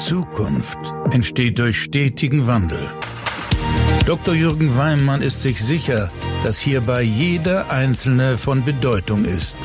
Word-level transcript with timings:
Zukunft 0.00 0.78
entsteht 1.10 1.58
durch 1.58 1.82
stetigen 1.82 2.46
Wandel. 2.46 2.90
Dr. 4.06 4.34
Jürgen 4.34 4.74
Weimann 4.76 5.20
ist 5.20 5.42
sich 5.42 5.62
sicher, 5.62 6.10
dass 6.42 6.58
hierbei 6.58 7.02
jeder 7.02 7.70
Einzelne 7.70 8.38
von 8.38 8.64
Bedeutung 8.64 9.26
ist. 9.26 9.58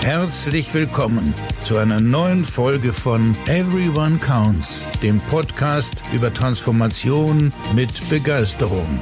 Herzlich 0.00 0.74
willkommen 0.74 1.32
zu 1.62 1.76
einer 1.76 2.00
neuen 2.00 2.42
Folge 2.42 2.92
von 2.92 3.36
Everyone 3.46 4.18
Counts, 4.18 4.84
dem 5.00 5.20
Podcast 5.20 6.02
über 6.12 6.34
Transformation 6.34 7.52
mit 7.72 8.08
Begeisterung. 8.10 9.00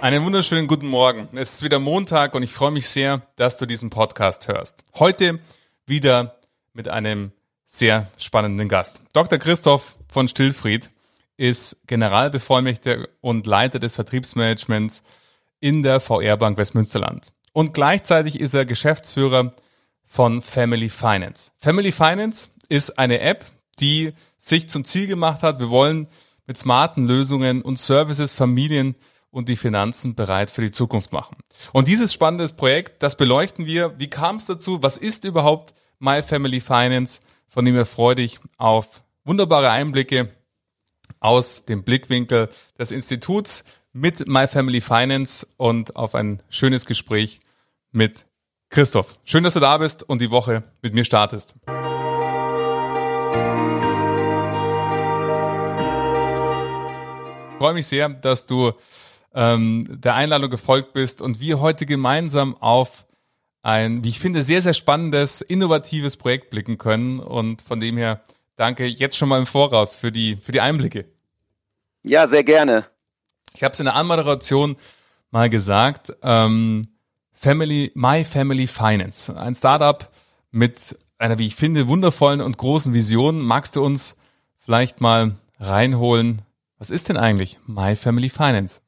Einen 0.00 0.24
wunderschönen 0.24 0.66
guten 0.66 0.88
Morgen. 0.88 1.28
Es 1.38 1.54
ist 1.54 1.62
wieder 1.62 1.78
Montag 1.78 2.34
und 2.34 2.42
ich 2.42 2.52
freue 2.52 2.72
mich 2.72 2.88
sehr, 2.88 3.22
dass 3.36 3.56
du 3.58 3.66
diesen 3.66 3.90
Podcast 3.90 4.48
hörst. 4.48 4.82
Heute 4.98 5.38
wieder 5.86 6.40
mit 6.74 6.88
einem 6.88 7.30
sehr 7.72 8.10
spannenden 8.18 8.68
Gast. 8.68 9.00
Dr. 9.12 9.38
Christoph 9.38 9.94
von 10.08 10.26
Stillfried 10.26 10.90
ist 11.36 11.86
Generalbevollmächtiger 11.86 13.06
und 13.20 13.46
Leiter 13.46 13.78
des 13.78 13.94
Vertriebsmanagements 13.94 15.04
in 15.60 15.84
der 15.84 16.00
VR 16.00 16.36
Bank 16.36 16.58
Westmünsterland. 16.58 17.32
Und 17.52 17.72
gleichzeitig 17.72 18.40
ist 18.40 18.54
er 18.54 18.64
Geschäftsführer 18.64 19.54
von 20.04 20.42
Family 20.42 20.88
Finance. 20.88 21.52
Family 21.58 21.92
Finance 21.92 22.48
ist 22.68 22.98
eine 22.98 23.20
App, 23.20 23.44
die 23.78 24.14
sich 24.36 24.68
zum 24.68 24.84
Ziel 24.84 25.06
gemacht 25.06 25.44
hat, 25.44 25.60
wir 25.60 25.70
wollen 25.70 26.08
mit 26.46 26.58
smarten 26.58 27.06
Lösungen 27.06 27.62
und 27.62 27.78
Services 27.78 28.32
Familien 28.32 28.96
und 29.30 29.48
die 29.48 29.56
Finanzen 29.56 30.16
bereit 30.16 30.50
für 30.50 30.62
die 30.62 30.72
Zukunft 30.72 31.12
machen. 31.12 31.36
Und 31.72 31.86
dieses 31.86 32.12
spannende 32.12 32.48
Projekt, 32.48 33.00
das 33.04 33.16
beleuchten 33.16 33.64
wir. 33.64 33.96
Wie 34.00 34.10
kam 34.10 34.36
es 34.36 34.46
dazu? 34.46 34.82
Was 34.82 34.96
ist 34.96 35.24
überhaupt 35.24 35.72
My 36.00 36.20
Family 36.20 36.60
Finance? 36.60 37.20
Von 37.50 37.64
dem 37.64 37.74
wir 37.74 37.84
freudig 37.84 38.38
auf 38.58 39.02
wunderbare 39.24 39.70
Einblicke 39.70 40.28
aus 41.18 41.64
dem 41.64 41.82
Blickwinkel 41.82 42.48
des 42.78 42.92
Instituts 42.92 43.64
mit 43.92 44.28
My 44.28 44.46
Family 44.46 44.80
Finance 44.80 45.44
und 45.56 45.96
auf 45.96 46.14
ein 46.14 46.40
schönes 46.48 46.86
Gespräch 46.86 47.40
mit 47.90 48.26
Christoph. 48.68 49.18
Schön, 49.24 49.42
dass 49.42 49.54
du 49.54 49.60
da 49.60 49.78
bist 49.78 50.08
und 50.08 50.20
die 50.20 50.30
Woche 50.30 50.62
mit 50.80 50.94
mir 50.94 51.04
startest. 51.04 51.56
Ich 57.50 57.58
freue 57.58 57.74
mich 57.74 57.88
sehr, 57.88 58.10
dass 58.10 58.46
du 58.46 58.70
ähm, 59.34 59.88
der 60.00 60.14
Einladung 60.14 60.50
gefolgt 60.50 60.92
bist 60.92 61.20
und 61.20 61.40
wir 61.40 61.58
heute 61.58 61.84
gemeinsam 61.84 62.56
auf 62.56 63.06
ein, 63.62 64.04
wie 64.04 64.08
ich 64.08 64.20
finde, 64.20 64.42
sehr, 64.42 64.62
sehr 64.62 64.74
spannendes, 64.74 65.40
innovatives 65.40 66.16
Projekt 66.16 66.50
blicken 66.50 66.78
können. 66.78 67.20
Und 67.20 67.62
von 67.62 67.80
dem 67.80 67.96
her 67.96 68.22
danke 68.56 68.86
jetzt 68.86 69.16
schon 69.16 69.28
mal 69.28 69.38
im 69.38 69.46
Voraus 69.46 69.94
für 69.94 70.12
die, 70.12 70.36
für 70.36 70.52
die 70.52 70.60
Einblicke. 70.60 71.06
Ja, 72.02 72.26
sehr 72.26 72.44
gerne. 72.44 72.86
Ich 73.54 73.62
habe 73.62 73.72
es 73.72 73.80
in 73.80 73.86
der 73.86 73.96
Anmoderation 73.96 74.76
mal 75.30 75.50
gesagt, 75.50 76.12
ähm, 76.22 76.88
Family, 77.32 77.90
My 77.94 78.24
Family 78.24 78.66
Finance, 78.66 79.34
ein 79.36 79.54
Startup 79.54 80.10
mit 80.50 80.98
einer, 81.18 81.38
wie 81.38 81.46
ich 81.46 81.56
finde, 81.56 81.88
wundervollen 81.88 82.40
und 82.40 82.58
großen 82.58 82.92
Vision. 82.94 83.40
Magst 83.40 83.76
du 83.76 83.84
uns 83.84 84.16
vielleicht 84.58 85.00
mal 85.00 85.32
reinholen? 85.58 86.42
Was 86.78 86.90
ist 86.90 87.08
denn 87.08 87.16
eigentlich 87.16 87.58
My 87.66 87.96
Family 87.96 88.28
Finance? 88.30 88.80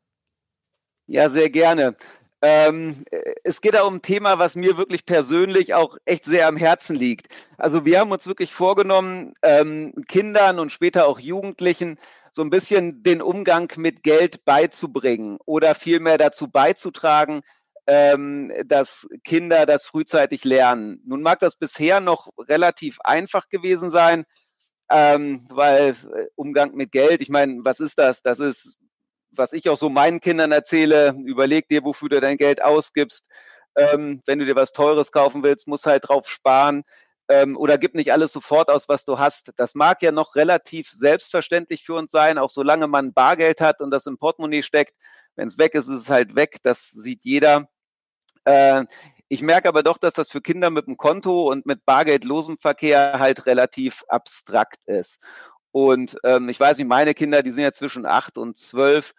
Ja, 1.07 1.29
sehr 1.29 1.51
gerne. 1.51 1.97
Ähm, 2.43 3.05
es 3.45 3.61
geht 3.61 3.75
da 3.75 3.85
um 3.85 3.97
ein 3.97 4.03
Thema, 4.03 4.39
was 4.41 4.57
mir 4.57 4.77
wirklich 4.77 5.07
persönlich 5.07 5.75
auch 5.75 5.97
echt 6.05 6.25
sehr 6.25 6.49
am 6.49 6.57
Herzen 6.57 6.97
liegt. 6.97 7.29
Also 7.57 7.85
wir 7.85 8.01
haben 8.01 8.11
uns 8.11 8.27
wirklich 8.27 8.53
vorgenommen, 8.53 9.35
ähm, 9.43 9.95
Kindern 10.09 10.59
und 10.59 10.73
später 10.73 11.07
auch 11.07 11.21
Jugendlichen 11.21 11.99
so 12.33 12.43
ein 12.43 12.51
bisschen 12.51 13.05
den 13.05 13.23
Umgang 13.23 13.71
mit 13.77 14.03
Geld 14.03 14.45
beizubringen 14.45 15.39
oder 15.47 15.77
vielmehr 15.77 16.19
dazu 16.19 16.49
beizutragen, 16.51 17.43
ähm, 17.87 18.53
dass 18.67 19.07
Kinder 19.23 19.65
das 19.65 19.85
frühzeitig 19.87 20.45
lernen. 20.45 21.01
Nun 21.07 21.23
mag 21.23 21.39
das 21.39 21.57
bisher 21.57 22.01
noch 22.01 22.29
relativ 22.39 22.99
einfach 23.03 23.49
gewesen 23.51 23.91
sein, 23.91 24.25
ähm, 24.91 25.47
weil 25.51 25.91
äh, 25.91 26.27
Umgang 26.35 26.75
mit 26.75 26.91
Geld, 26.91 27.23
ich 27.23 27.29
meine, 27.29 27.61
was 27.65 27.81
ist 27.81 27.99
das? 27.99 28.23
Das 28.23 28.41
ist 28.41 28.77
was 29.33 29.53
ich 29.53 29.69
auch 29.69 29.77
so 29.77 29.89
meinen 29.89 30.21
Kindern 30.21 30.53
erzähle, 30.53 31.15
überleg 31.25 31.69
dir, 31.69 31.85
wofür 31.85 32.09
du 32.09 32.21
dein 32.21 32.37
Geld 32.37 32.63
ausgibst. 32.63 33.29
Ähm, 33.75 34.23
wenn 34.27 34.39
du 34.39 34.47
dir 34.47 34.57
was 34.57 34.73
Teures 34.73 35.13
kaufen 35.13 35.43
willst, 35.43 35.67
musst 35.67 35.87
halt 35.87 36.09
drauf 36.09 36.29
sparen. 36.29 36.85
Ähm, 37.29 37.57
oder 37.57 37.79
gib 37.79 37.95
nicht 37.95 38.13
alles 38.13 38.33
sofort 38.33 38.69
aus, 38.69 38.89
was 38.89 39.05
du 39.05 39.19
hast. 39.19 39.53
Das 39.57 39.75
mag 39.75 40.03
ja 40.03 40.13
noch 40.13 40.35
relativ 40.35 40.91
selbstverständlich 40.91 41.85
für 41.85 41.95
uns 41.95 42.11
sein, 42.11 42.37
auch 42.37 42.51
solange 42.51 42.89
man 42.89 43.13
Bargeld 43.15 43.61
hat 43.61 43.81
und 43.81 43.91
das 43.91 44.07
im 44.07 44.19
Portemonnaie 44.19 44.63
steckt. 44.63 44.95
Wenn 45.37 45.49
es 45.49 45.57
weg 45.59 45.75
ist, 45.75 45.89
ist 45.89 46.03
es 46.03 46.11
halt 46.11 46.35
weg. 46.35 46.59
Das 46.63 46.91
sieht 46.91 47.25
jeder. 47.25 47.69
Äh, 48.45 48.85
ich 49.29 49.41
merke 49.41 49.69
aber 49.69 49.83
doch, 49.83 49.97
dass 49.97 50.13
das 50.13 50.29
für 50.29 50.43
Kinder 50.43 50.69
mit 50.69 50.87
dem 50.87 50.99
Konto 50.99 51.51
und 51.51 51.65
mit 51.65 51.87
bargeldlosem 51.87 52.59
Verkehr 52.59 53.19
halt 53.19 53.47
relativ 53.47 54.05
abstrakt 54.09 54.87
ist. 54.87 55.21
Und 55.73 56.17
ähm, 56.23 56.49
ich 56.49 56.61
weiß 56.61 56.79
nicht, 56.79 56.87
meine 56.87 57.15
Kinder, 57.15 57.43
die 57.43 57.51
sind 57.51 57.65
ja 57.65 57.73
zwischen 57.73 58.07
acht 58.07 58.39
und 58.39 58.59
zwölf, 58.59 59.15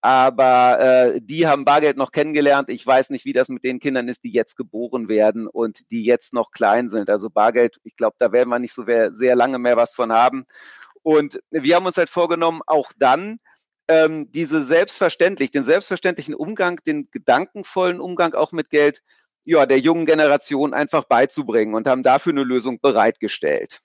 aber 0.00 0.80
äh, 0.80 1.20
die 1.22 1.46
haben 1.46 1.66
Bargeld 1.66 1.98
noch 1.98 2.10
kennengelernt. 2.10 2.70
Ich 2.70 2.86
weiß 2.86 3.10
nicht, 3.10 3.26
wie 3.26 3.34
das 3.34 3.50
mit 3.50 3.64
den 3.64 3.80
Kindern 3.80 4.08
ist, 4.08 4.24
die 4.24 4.32
jetzt 4.32 4.56
geboren 4.56 5.08
werden 5.08 5.46
und 5.46 5.90
die 5.90 6.04
jetzt 6.04 6.32
noch 6.32 6.52
klein 6.52 6.88
sind. 6.88 7.10
Also 7.10 7.28
Bargeld, 7.28 7.78
ich 7.84 7.96
glaube, 7.96 8.16
da 8.18 8.32
werden 8.32 8.48
wir 8.48 8.58
nicht 8.58 8.72
so 8.72 8.84
sehr 8.84 9.36
lange 9.36 9.58
mehr 9.58 9.76
was 9.76 9.94
von 9.94 10.10
haben. 10.10 10.46
Und 11.02 11.40
wir 11.50 11.76
haben 11.76 11.86
uns 11.86 11.98
halt 11.98 12.08
vorgenommen, 12.08 12.62
auch 12.66 12.92
dann 12.98 13.40
ähm, 13.88 14.30
diese 14.30 14.62
selbstverständlich, 14.62 15.50
den 15.50 15.64
selbstverständlichen 15.64 16.34
Umgang, 16.34 16.80
den 16.86 17.10
gedankenvollen 17.10 18.00
Umgang 18.00 18.34
auch 18.34 18.52
mit 18.52 18.70
Geld, 18.70 19.02
ja, 19.44 19.66
der 19.66 19.80
jungen 19.80 20.06
Generation 20.06 20.72
einfach 20.74 21.04
beizubringen 21.04 21.74
und 21.74 21.86
haben 21.86 22.02
dafür 22.02 22.32
eine 22.32 22.44
Lösung 22.44 22.80
bereitgestellt. 22.80 23.80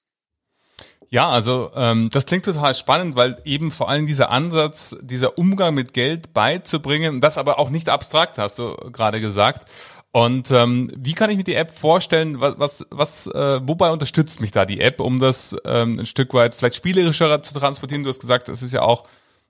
Ja, 1.10 1.30
also 1.30 1.72
ähm, 1.76 2.10
das 2.12 2.26
klingt 2.26 2.46
total 2.46 2.74
spannend, 2.74 3.16
weil 3.16 3.42
eben 3.46 3.72
vor 3.72 3.90
allem 3.90 4.08
dieser 4.08 4.32
Ansatz, 4.32 4.96
dieser 5.02 5.38
Umgang 5.38 5.74
mit 5.74 5.94
Geld 5.94 6.34
beizubringen, 6.34 7.22
das 7.22 7.38
aber 7.38 7.60
auch 7.60 7.70
nicht 7.70 7.90
abstrakt, 7.90 8.38
hast 8.38 8.60
du 8.60 8.76
gerade 8.92 9.22
gesagt. 9.22 9.70
Und 10.12 10.50
ähm, 10.52 10.92
wie 10.96 11.14
kann 11.14 11.30
ich 11.30 11.38
mir 11.38 11.44
die 11.44 11.56
App 11.56 11.78
vorstellen? 11.78 12.40
Was, 12.40 12.56
was, 12.58 12.86
was 12.90 13.28
äh, 13.28 13.60
wobei 13.68 13.92
unterstützt 13.92 14.40
mich 14.40 14.52
da 14.52 14.66
die 14.66 14.80
App, 14.80 15.02
um 15.02 15.20
das 15.20 15.56
ähm, 15.66 16.00
ein 16.00 16.06
Stück 16.06 16.34
weit 16.34 16.56
vielleicht 16.56 16.76
spielerischer 16.76 17.42
zu 17.44 17.54
transportieren? 17.54 18.04
Du 18.04 18.10
hast 18.10 18.22
gesagt, 18.22 18.48
das 18.48 18.62
ist 18.62 18.74
ja 18.74 18.82
auch 18.82 19.04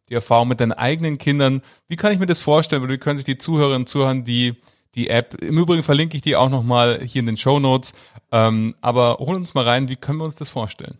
die 0.09 0.15
Erfahrung 0.15 0.47
mit 0.47 0.59
deinen 0.59 0.71
eigenen 0.71 1.17
Kindern. 1.17 1.61
Wie 1.87 1.95
kann 1.95 2.11
ich 2.11 2.19
mir 2.19 2.25
das 2.25 2.41
vorstellen? 2.41 2.87
Wie 2.87 2.97
können 2.97 3.17
sich 3.17 3.25
die 3.25 3.37
Zuhörerinnen 3.37 3.83
und 3.83 3.89
Zuhörer 3.89 4.15
die 4.15 4.55
die 4.95 5.09
App. 5.09 5.41
Im 5.41 5.57
Übrigen 5.57 5.83
verlinke 5.83 6.15
ich 6.15 6.23
die 6.23 6.35
auch 6.35 6.49
nochmal 6.49 7.01
hier 7.03 7.19
in 7.19 7.25
den 7.25 7.37
Show 7.37 7.59
Notes. 7.59 7.93
Ähm, 8.31 8.75
aber 8.81 9.17
hol 9.19 9.35
uns 9.35 9.53
mal 9.53 9.65
rein, 9.65 9.89
wie 9.89 9.97
können 9.97 10.19
wir 10.19 10.25
uns 10.25 10.35
das 10.35 10.49
vorstellen? 10.49 10.97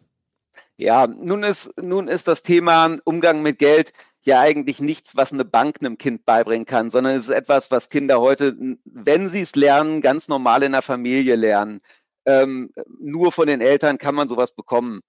Ja, 0.77 1.07
nun 1.07 1.43
ist, 1.43 1.71
nun 1.81 2.07
ist 2.07 2.27
das 2.27 2.43
Thema 2.43 2.97
Umgang 3.05 3.41
mit 3.41 3.59
Geld 3.59 3.93
ja 4.23 4.41
eigentlich 4.41 4.81
nichts, 4.81 5.15
was 5.15 5.31
eine 5.31 5.45
Bank 5.45 5.77
einem 5.79 5.97
Kind 5.97 6.25
beibringen 6.25 6.65
kann, 6.65 6.89
sondern 6.89 7.15
es 7.15 7.27
ist 7.27 7.33
etwas, 7.33 7.71
was 7.71 7.89
Kinder 7.89 8.19
heute, 8.19 8.55
wenn 8.83 9.27
sie 9.27 9.41
es 9.41 9.55
lernen, 9.55 10.01
ganz 10.01 10.27
normal 10.27 10.63
in 10.63 10.73
der 10.73 10.81
Familie 10.81 11.35
lernen. 11.35 11.81
Ähm, 12.25 12.71
nur 12.99 13.31
von 13.31 13.47
den 13.47 13.61
Eltern 13.61 13.97
kann 13.99 14.15
man 14.15 14.27
sowas 14.27 14.53
bekommen. 14.53 15.01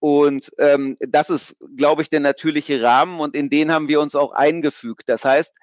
Und 0.00 0.52
ähm, 0.58 0.96
das 1.00 1.30
ist, 1.30 1.56
glaube 1.76 2.02
ich, 2.02 2.10
der 2.10 2.20
natürliche 2.20 2.82
Rahmen 2.82 3.18
und 3.20 3.34
in 3.34 3.50
den 3.50 3.72
haben 3.72 3.88
wir 3.88 4.00
uns 4.00 4.14
auch 4.14 4.32
eingefügt. 4.32 5.08
Das 5.08 5.24
heißt, 5.24 5.56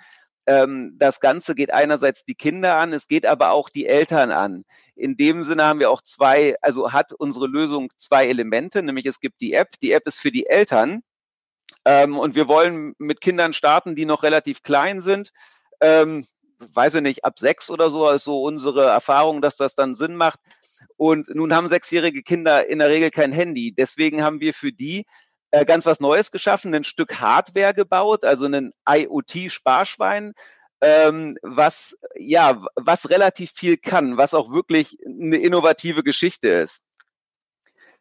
ähm, 0.47 0.95
das 0.97 1.19
Ganze 1.19 1.55
geht 1.55 1.73
einerseits 1.73 2.23
die 2.25 2.35
Kinder 2.35 2.77
an, 2.77 2.93
es 2.93 3.07
geht 3.07 3.25
aber 3.25 3.51
auch 3.51 3.69
die 3.69 3.87
Eltern 3.87 4.31
an. 4.31 4.63
In 4.95 5.17
dem 5.17 5.43
Sinne 5.43 5.65
haben 5.65 5.79
wir 5.79 5.89
auch 5.89 6.01
zwei, 6.01 6.55
also 6.61 6.93
hat 6.93 7.13
unsere 7.13 7.47
Lösung 7.47 7.91
zwei 7.97 8.27
Elemente, 8.27 8.83
nämlich 8.83 9.05
es 9.05 9.19
gibt 9.19 9.41
die 9.41 9.53
App. 9.53 9.79
Die 9.81 9.91
App 9.91 10.07
ist 10.07 10.19
für 10.19 10.31
die 10.31 10.45
Eltern. 10.45 11.01
Ähm, 11.83 12.17
und 12.17 12.35
wir 12.35 12.47
wollen 12.47 12.93
mit 12.97 13.21
Kindern 13.21 13.53
starten, 13.53 13.95
die 13.95 14.05
noch 14.05 14.23
relativ 14.23 14.63
klein 14.63 15.01
sind. 15.01 15.31
Ähm, 15.81 16.25
weiß 16.59 16.95
ich 16.95 17.01
nicht, 17.01 17.25
ab 17.25 17.39
sechs 17.39 17.69
oder 17.69 17.89
so 17.89 18.09
ist 18.09 18.23
so 18.23 18.43
unsere 18.43 18.85
Erfahrung, 18.85 19.41
dass 19.41 19.55
das 19.55 19.75
dann 19.75 19.95
Sinn 19.95 20.15
macht. 20.15 20.39
Und 20.97 21.33
nun 21.33 21.53
haben 21.53 21.67
sechsjährige 21.67 22.23
Kinder 22.23 22.67
in 22.67 22.79
der 22.79 22.89
Regel 22.89 23.11
kein 23.11 23.31
Handy. 23.31 23.73
Deswegen 23.73 24.23
haben 24.23 24.39
wir 24.39 24.53
für 24.53 24.71
die 24.71 25.05
äh, 25.51 25.65
ganz 25.65 25.85
was 25.85 25.99
Neues 25.99 26.31
geschaffen, 26.31 26.73
ein 26.73 26.83
Stück 26.83 27.19
Hardware 27.19 27.73
gebaut, 27.73 28.25
also 28.25 28.45
ein 28.45 28.73
IoT-Sparschwein, 28.87 30.33
ähm, 30.81 31.37
was 31.41 31.97
ja, 32.15 32.63
was 32.75 33.09
relativ 33.09 33.51
viel 33.51 33.77
kann, 33.77 34.17
was 34.17 34.33
auch 34.33 34.51
wirklich 34.51 34.97
eine 35.05 35.37
innovative 35.37 36.03
Geschichte 36.03 36.49
ist. 36.49 36.81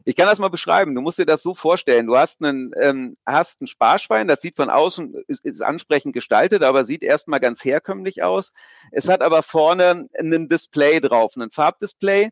Ich 0.06 0.16
kann 0.16 0.26
das 0.26 0.38
mal 0.38 0.48
beschreiben. 0.48 0.94
Du 0.94 1.00
musst 1.00 1.18
dir 1.18 1.24
das 1.24 1.42
so 1.42 1.54
vorstellen. 1.54 2.06
Du 2.06 2.16
hast 2.16 2.42
einen, 2.42 2.72
ähm, 2.78 3.16
hast 3.24 3.62
ein 3.62 3.66
Sparschwein, 3.66 4.28
das 4.28 4.42
sieht 4.42 4.54
von 4.54 4.68
außen, 4.68 5.24
ist, 5.28 5.44
ist 5.44 5.62
ansprechend 5.62 6.12
gestaltet, 6.12 6.62
aber 6.62 6.84
sieht 6.84 7.02
erstmal 7.02 7.40
ganz 7.40 7.64
herkömmlich 7.64 8.22
aus. 8.22 8.52
Es 8.90 9.08
hat 9.08 9.22
aber 9.22 9.42
vorne 9.42 10.08
ein 10.18 10.48
Display 10.48 11.00
drauf, 11.00 11.36
ein 11.36 11.50
Farbdisplay 11.50 12.30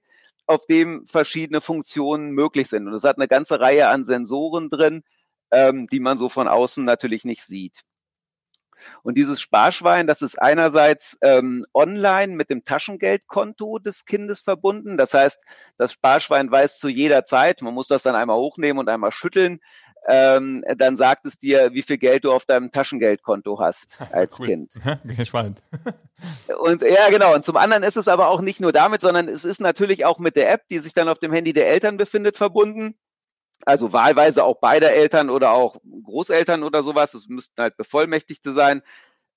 auf 0.52 0.66
dem 0.66 1.06
verschiedene 1.06 1.60
Funktionen 1.60 2.32
möglich 2.32 2.68
sind. 2.68 2.86
Und 2.86 2.94
es 2.94 3.04
hat 3.04 3.16
eine 3.16 3.28
ganze 3.28 3.60
Reihe 3.60 3.88
an 3.88 4.04
Sensoren 4.04 4.70
drin, 4.70 5.02
ähm, 5.50 5.86
die 5.88 6.00
man 6.00 6.18
so 6.18 6.28
von 6.28 6.48
außen 6.48 6.84
natürlich 6.84 7.24
nicht 7.24 7.44
sieht. 7.44 7.82
Und 9.02 9.16
dieses 9.16 9.40
Sparschwein, 9.40 10.06
das 10.06 10.22
ist 10.22 10.40
einerseits 10.40 11.16
ähm, 11.22 11.64
online 11.74 12.34
mit 12.34 12.50
dem 12.50 12.64
Taschengeldkonto 12.64 13.78
des 13.78 14.04
Kindes 14.04 14.40
verbunden. 14.40 14.96
Das 14.96 15.14
heißt, 15.14 15.40
das 15.76 15.92
Sparschwein 15.92 16.50
weiß 16.50 16.78
zu 16.78 16.88
jeder 16.88 17.24
Zeit, 17.24 17.62
man 17.62 17.74
muss 17.74 17.88
das 17.88 18.02
dann 18.02 18.16
einmal 18.16 18.36
hochnehmen 18.36 18.78
und 18.78 18.88
einmal 18.88 19.12
schütteln, 19.12 19.60
ähm, 20.08 20.64
dann 20.76 20.96
sagt 20.96 21.26
es 21.26 21.38
dir, 21.38 21.72
wie 21.72 21.82
viel 21.82 21.98
Geld 21.98 22.24
du 22.24 22.32
auf 22.32 22.44
deinem 22.44 22.70
Taschengeldkonto 22.70 23.60
hast 23.60 23.98
als 24.12 24.40
cool. 24.40 24.46
Kind. 24.46 24.72
Spannend. 25.24 25.62
Und 26.60 26.82
ja, 26.82 27.08
genau. 27.10 27.34
Und 27.34 27.44
zum 27.44 27.56
anderen 27.56 27.82
ist 27.82 27.96
es 27.96 28.08
aber 28.08 28.28
auch 28.28 28.40
nicht 28.40 28.60
nur 28.60 28.72
damit, 28.72 29.00
sondern 29.00 29.28
es 29.28 29.44
ist 29.44 29.60
natürlich 29.60 30.04
auch 30.04 30.18
mit 30.18 30.36
der 30.36 30.50
App, 30.50 30.66
die 30.68 30.78
sich 30.80 30.94
dann 30.94 31.08
auf 31.08 31.18
dem 31.18 31.32
Handy 31.32 31.52
der 31.52 31.68
Eltern 31.68 31.96
befindet, 31.96 32.36
verbunden. 32.36 32.96
Also 33.64 33.92
wahlweise 33.92 34.42
auch 34.42 34.58
beide 34.60 34.90
Eltern 34.90 35.30
oder 35.30 35.52
auch 35.52 35.76
Großeltern 36.04 36.64
oder 36.64 36.82
sowas. 36.82 37.14
Es 37.14 37.28
müssten 37.28 37.60
halt 37.60 37.76
Bevollmächtigte 37.76 38.52
sein. 38.52 38.82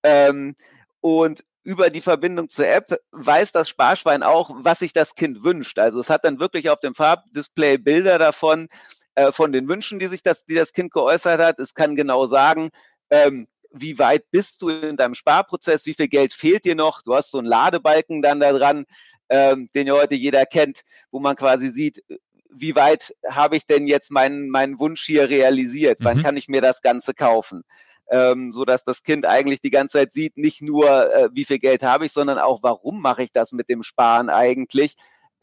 Ähm, 0.04 0.56
und 1.00 1.44
über 1.64 1.90
die 1.92 2.02
Verbindung 2.02 2.50
zur 2.50 2.68
App 2.68 3.00
weiß 3.12 3.52
das 3.52 3.70
Sparschwein 3.70 4.24
auch, 4.24 4.52
was 4.56 4.80
sich 4.80 4.94
das 4.94 5.16
Kind 5.16 5.44
wünscht. 5.44 5.78
Also 5.78 6.00
es 6.00 6.10
hat 6.10 6.24
dann 6.26 6.40
wirklich 6.40 6.70
auf 6.70 6.80
dem 6.80 6.96
Farbdisplay 6.96 7.78
Bilder 7.78 8.18
davon, 8.18 8.70
äh, 9.16 9.32
von 9.32 9.52
den 9.52 9.68
Wünschen, 9.68 10.00
die 10.00 10.08
sich 10.08 10.24
das, 10.24 10.46
die 10.46 10.56
das 10.56 10.74
Kind 10.74 10.92
geäußert 10.92 11.40
hat. 11.40 11.60
Es 11.60 11.74
kann 11.74 11.96
genau 11.96 12.26
sagen, 12.26 12.70
ähm, 13.10 13.48
wie 13.72 14.00
weit 14.00 14.30
bist 14.32 14.62
du 14.62 14.70
in 14.70 14.96
deinem 14.98 15.16
Sparprozess, 15.16 15.86
wie 15.86 15.94
viel 15.94 16.08
Geld 16.08 16.34
fehlt 16.34 16.66
dir 16.66 16.76
noch? 16.76 17.02
Du 17.02 17.14
hast 17.16 17.32
so 17.32 17.40
einen 17.40 17.48
Ladebalken 17.48 18.22
dann 18.22 18.40
da 18.40 18.54
dran, 18.54 18.86
ähm, 19.30 19.70
den 19.76 19.88
ja 19.88 19.94
heute 19.94 20.16
jeder 20.16 20.46
kennt, 20.46 20.82
wo 21.12 21.20
man 21.20 21.36
quasi 21.36 21.72
sieht, 21.72 22.04
wie 22.50 22.76
weit 22.76 23.14
habe 23.30 23.58
ich 23.58 23.68
denn 23.68 23.88
jetzt 23.88 24.12
meinen, 24.12 24.50
meinen 24.50 24.80
Wunsch 24.80 25.04
hier 25.06 25.30
realisiert? 25.30 26.00
Mhm. 26.00 26.06
Wann 26.06 26.24
kann 26.24 26.38
ich 26.38 26.48
mir 26.48 26.62
das 26.62 26.82
Ganze 26.82 27.14
kaufen? 27.14 27.64
Ähm, 28.10 28.52
so 28.52 28.66
dass 28.66 28.84
das 28.84 29.04
Kind 29.04 29.26
eigentlich 29.26 29.62
die 29.62 29.72
ganze 29.72 29.98
Zeit 29.98 30.14
sieht, 30.14 30.38
nicht 30.38 30.62
nur, 30.62 31.14
äh, 31.14 31.30
wie 31.34 31.44
viel 31.44 31.60
Geld 31.60 31.82
habe 31.82 32.06
ich, 32.06 32.14
sondern 32.14 32.38
auch, 32.38 32.62
warum 32.62 33.02
mache 33.02 33.24
ich 33.24 33.32
das 33.32 33.52
mit 33.52 33.68
dem 33.68 33.82
Sparen 33.82 34.30
eigentlich? 34.30 34.96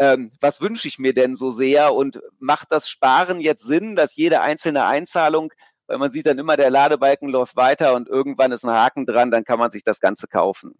Ähm, 0.02 0.32
was 0.40 0.60
wünsche 0.60 0.88
ich 0.88 0.98
mir 0.98 1.14
denn 1.14 1.36
so 1.36 1.52
sehr 1.52 1.94
und 1.94 2.20
macht 2.40 2.72
das 2.72 2.88
Sparen 2.88 3.40
jetzt 3.40 3.62
Sinn, 3.62 3.94
dass 3.94 4.16
jede 4.16 4.40
einzelne 4.40 4.84
Einzahlung, 4.84 5.52
weil 5.86 5.98
man 5.98 6.10
sieht 6.10 6.26
dann 6.26 6.40
immer, 6.40 6.56
der 6.56 6.70
Ladebalken 6.70 7.28
läuft 7.28 7.54
weiter 7.54 7.94
und 7.94 8.08
irgendwann 8.08 8.50
ist 8.50 8.64
ein 8.64 8.72
Haken 8.72 9.06
dran, 9.06 9.30
dann 9.30 9.44
kann 9.44 9.60
man 9.60 9.70
sich 9.70 9.84
das 9.84 10.00
Ganze 10.00 10.26
kaufen. 10.26 10.74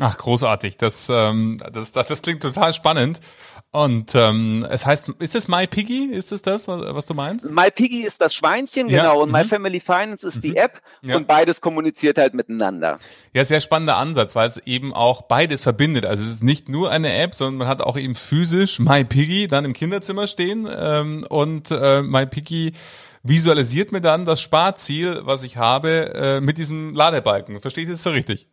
Ach, 0.00 0.16
großartig. 0.16 0.76
Das, 0.76 1.08
ähm, 1.10 1.60
das, 1.72 1.90
das, 1.90 2.06
das 2.06 2.22
klingt 2.22 2.40
total 2.40 2.72
spannend. 2.72 3.20
Und 3.70 4.14
ähm, 4.14 4.64
es 4.70 4.86
heißt, 4.86 5.08
ist 5.18 5.34
es 5.34 5.48
My 5.48 5.66
Piggy? 5.66 6.06
Ist 6.06 6.30
es 6.30 6.40
das, 6.40 6.68
was, 6.68 6.94
was 6.94 7.06
du 7.06 7.14
meinst? 7.14 7.50
My 7.50 7.70
Piggy 7.70 8.02
ist 8.02 8.20
das 8.20 8.32
Schweinchen, 8.32 8.88
ja. 8.88 9.02
genau. 9.02 9.22
Und 9.22 9.28
mhm. 9.28 9.34
My 9.34 9.44
Family 9.44 9.80
Finance 9.80 10.26
ist 10.26 10.36
mhm. 10.36 10.40
die 10.40 10.56
App. 10.56 10.80
Ja. 11.02 11.16
Und 11.16 11.26
beides 11.26 11.60
kommuniziert 11.60 12.16
halt 12.16 12.32
miteinander. 12.32 12.98
Ja, 13.34 13.42
sehr 13.42 13.60
spannender 13.60 13.96
Ansatz, 13.96 14.36
weil 14.36 14.46
es 14.46 14.56
eben 14.58 14.94
auch 14.94 15.22
beides 15.22 15.64
verbindet. 15.64 16.06
Also 16.06 16.22
es 16.22 16.30
ist 16.30 16.44
nicht 16.44 16.68
nur 16.68 16.90
eine 16.92 17.12
App, 17.14 17.34
sondern 17.34 17.58
man 17.58 17.68
hat 17.68 17.82
auch 17.82 17.98
eben 17.98 18.14
physisch 18.14 18.78
My 18.78 19.04
Piggy 19.04 19.48
dann 19.48 19.64
im 19.64 19.72
Kinderzimmer 19.72 20.28
stehen. 20.28 20.68
Ähm, 20.74 21.26
und 21.28 21.72
äh, 21.72 22.02
My 22.02 22.24
Piggy 22.24 22.72
visualisiert 23.24 23.90
mir 23.90 24.00
dann 24.00 24.24
das 24.24 24.40
Sparziel, 24.40 25.22
was 25.24 25.42
ich 25.42 25.56
habe, 25.56 26.14
äh, 26.14 26.40
mit 26.40 26.56
diesem 26.56 26.94
Ladebalken. 26.94 27.60
Verstehe 27.60 27.84
ich 27.84 27.90
das 27.90 28.02
so 28.02 28.10
richtig? 28.10 28.46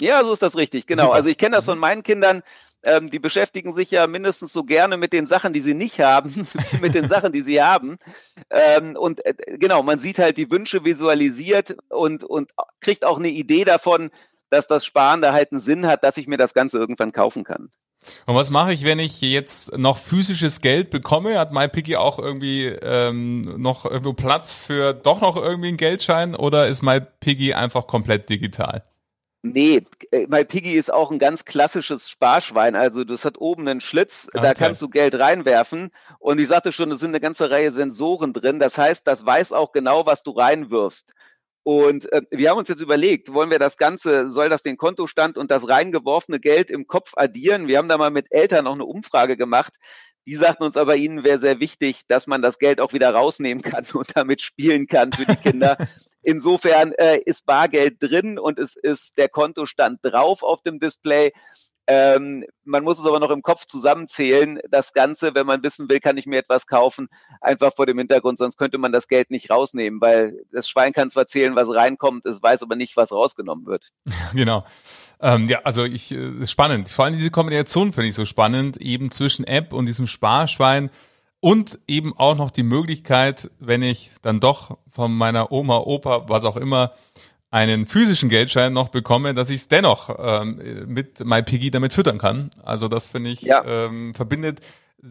Ja, 0.00 0.22
so 0.24 0.32
ist 0.32 0.42
das 0.42 0.56
richtig, 0.56 0.86
genau. 0.86 1.04
Super. 1.04 1.14
Also 1.14 1.28
ich 1.28 1.38
kenne 1.38 1.56
das 1.56 1.64
von 1.64 1.76
mhm. 1.76 1.80
meinen 1.80 2.02
Kindern, 2.02 2.42
ähm, 2.84 3.10
die 3.10 3.18
beschäftigen 3.18 3.72
sich 3.72 3.90
ja 3.90 4.06
mindestens 4.06 4.52
so 4.52 4.62
gerne 4.64 4.96
mit 4.96 5.12
den 5.12 5.26
Sachen, 5.26 5.52
die 5.52 5.60
sie 5.60 5.74
nicht 5.74 6.00
haben, 6.00 6.46
mit 6.80 6.94
den 6.94 7.08
Sachen, 7.08 7.32
die 7.32 7.42
sie 7.42 7.60
haben. 7.60 7.98
Ähm, 8.50 8.96
und 8.96 9.24
äh, 9.24 9.34
genau, 9.58 9.82
man 9.82 9.98
sieht 9.98 10.18
halt 10.18 10.36
die 10.36 10.50
Wünsche 10.50 10.84
visualisiert 10.84 11.76
und, 11.88 12.24
und 12.24 12.52
kriegt 12.80 13.04
auch 13.04 13.18
eine 13.18 13.30
Idee 13.30 13.64
davon, 13.64 14.10
dass 14.50 14.66
das 14.66 14.84
Sparen 14.84 15.20
da 15.20 15.32
halt 15.32 15.52
einen 15.52 15.60
Sinn 15.60 15.86
hat, 15.86 16.04
dass 16.04 16.16
ich 16.16 16.28
mir 16.28 16.38
das 16.38 16.54
Ganze 16.54 16.78
irgendwann 16.78 17.12
kaufen 17.12 17.44
kann. 17.44 17.70
Und 18.26 18.36
was 18.36 18.50
mache 18.50 18.72
ich, 18.72 18.84
wenn 18.84 19.00
ich 19.00 19.20
jetzt 19.20 19.76
noch 19.76 19.98
physisches 19.98 20.60
Geld 20.60 20.90
bekomme? 20.90 21.36
Hat 21.36 21.52
MyPiggy 21.52 21.96
auch 21.96 22.20
irgendwie 22.20 22.66
ähm, 22.66 23.42
noch 23.60 23.84
irgendwo 23.84 24.12
Platz 24.12 24.58
für 24.58 24.94
doch 24.94 25.20
noch 25.20 25.36
irgendwie 25.36 25.68
einen 25.68 25.76
Geldschein 25.76 26.36
oder 26.36 26.68
ist 26.68 26.82
MyPiggy 26.82 27.54
einfach 27.54 27.88
komplett 27.88 28.28
digital? 28.28 28.84
Nee, 29.42 29.84
äh, 30.10 30.26
MyPiggy 30.26 30.72
ist 30.74 30.92
auch 30.92 31.12
ein 31.12 31.20
ganz 31.20 31.44
klassisches 31.44 32.10
Sparschwein. 32.10 32.74
Also 32.74 33.04
das 33.04 33.24
hat 33.24 33.38
oben 33.38 33.68
einen 33.68 33.80
Schlitz, 33.80 34.28
okay. 34.34 34.42
da 34.42 34.54
kannst 34.54 34.82
du 34.82 34.88
Geld 34.88 35.14
reinwerfen. 35.14 35.90
Und 36.18 36.40
ich 36.40 36.48
sagte 36.48 36.72
schon, 36.72 36.90
es 36.90 36.98
sind 36.98 37.10
eine 37.10 37.20
ganze 37.20 37.50
Reihe 37.50 37.70
Sensoren 37.70 38.32
drin. 38.32 38.58
Das 38.58 38.76
heißt, 38.76 39.06
das 39.06 39.24
weiß 39.24 39.52
auch 39.52 39.70
genau, 39.70 40.06
was 40.06 40.24
du 40.24 40.32
reinwirfst. 40.32 41.14
Und 41.62 42.10
äh, 42.12 42.22
wir 42.30 42.50
haben 42.50 42.58
uns 42.58 42.68
jetzt 42.68 42.80
überlegt, 42.80 43.32
wollen 43.32 43.50
wir 43.50 43.58
das 43.60 43.76
Ganze, 43.76 44.30
soll 44.32 44.48
das 44.48 44.62
den 44.62 44.76
Kontostand 44.76 45.38
und 45.38 45.50
das 45.50 45.68
reingeworfene 45.68 46.40
Geld 46.40 46.70
im 46.70 46.86
Kopf 46.86 47.12
addieren? 47.16 47.68
Wir 47.68 47.78
haben 47.78 47.88
da 47.88 47.98
mal 47.98 48.10
mit 48.10 48.26
Eltern 48.30 48.64
noch 48.64 48.72
eine 48.72 48.86
Umfrage 48.86 49.36
gemacht. 49.36 49.74
Die 50.26 50.34
sagten 50.34 50.64
uns 50.64 50.76
aber, 50.76 50.96
ihnen 50.96 51.24
wäre 51.24 51.38
sehr 51.38 51.60
wichtig, 51.60 52.06
dass 52.08 52.26
man 52.26 52.42
das 52.42 52.58
Geld 52.58 52.80
auch 52.80 52.92
wieder 52.92 53.10
rausnehmen 53.14 53.62
kann 53.62 53.84
und 53.92 54.16
damit 54.16 54.42
spielen 54.42 54.88
kann 54.88 55.12
für 55.12 55.26
die 55.26 55.36
Kinder. 55.36 55.76
Insofern 56.28 56.92
äh, 56.92 57.20
ist 57.24 57.46
Bargeld 57.46 58.02
drin 58.02 58.38
und 58.38 58.58
es 58.58 58.76
ist 58.76 59.16
der 59.16 59.30
Kontostand 59.30 60.00
drauf 60.02 60.42
auf 60.42 60.60
dem 60.60 60.78
Display. 60.78 61.32
Ähm, 61.86 62.44
man 62.64 62.84
muss 62.84 62.98
es 62.98 63.06
aber 63.06 63.18
noch 63.18 63.30
im 63.30 63.40
Kopf 63.40 63.64
zusammenzählen. 63.64 64.60
Das 64.70 64.92
Ganze, 64.92 65.34
wenn 65.34 65.46
man 65.46 65.62
wissen 65.62 65.88
will, 65.88 66.00
kann 66.00 66.18
ich 66.18 66.26
mir 66.26 66.38
etwas 66.38 66.66
kaufen, 66.66 67.08
einfach 67.40 67.74
vor 67.74 67.86
dem 67.86 67.96
Hintergrund, 67.96 68.36
sonst 68.36 68.58
könnte 68.58 68.76
man 68.76 68.92
das 68.92 69.08
Geld 69.08 69.30
nicht 69.30 69.48
rausnehmen, 69.48 70.02
weil 70.02 70.34
das 70.52 70.68
Schwein 70.68 70.92
kann 70.92 71.08
zwar 71.08 71.26
zählen, 71.26 71.56
was 71.56 71.74
reinkommt, 71.74 72.26
es 72.26 72.42
weiß 72.42 72.62
aber 72.62 72.76
nicht, 72.76 72.94
was 72.98 73.10
rausgenommen 73.10 73.64
wird. 73.64 73.88
Genau. 74.34 74.66
Ähm, 75.20 75.46
ja, 75.46 75.60
also 75.64 75.84
ich 75.84 76.12
äh, 76.12 76.46
spannend. 76.46 76.90
Vor 76.90 77.06
allem 77.06 77.16
diese 77.16 77.30
Kombination 77.30 77.94
finde 77.94 78.10
ich 78.10 78.14
so 78.14 78.26
spannend, 78.26 78.76
eben 78.76 79.10
zwischen 79.10 79.46
App 79.46 79.72
und 79.72 79.86
diesem 79.86 80.06
Sparschwein. 80.06 80.90
Und 81.40 81.78
eben 81.86 82.16
auch 82.16 82.36
noch 82.36 82.50
die 82.50 82.64
Möglichkeit, 82.64 83.50
wenn 83.60 83.82
ich 83.82 84.10
dann 84.22 84.40
doch 84.40 84.78
von 84.90 85.12
meiner 85.12 85.52
Oma, 85.52 85.78
Opa, 85.78 86.28
was 86.28 86.44
auch 86.44 86.56
immer, 86.56 86.92
einen 87.50 87.86
physischen 87.86 88.28
Geldschein 88.28 88.72
noch 88.72 88.88
bekomme, 88.88 89.34
dass 89.34 89.50
ich 89.50 89.62
es 89.62 89.68
dennoch 89.68 90.14
ähm, 90.18 90.86
mit 90.86 91.24
MyPiggy 91.24 91.70
damit 91.70 91.92
füttern 91.92 92.18
kann. 92.18 92.50
Also 92.62 92.88
das 92.88 93.08
finde 93.08 93.30
ich 93.30 93.42
ja. 93.42 93.64
ähm, 93.64 94.14
verbindet 94.14 94.60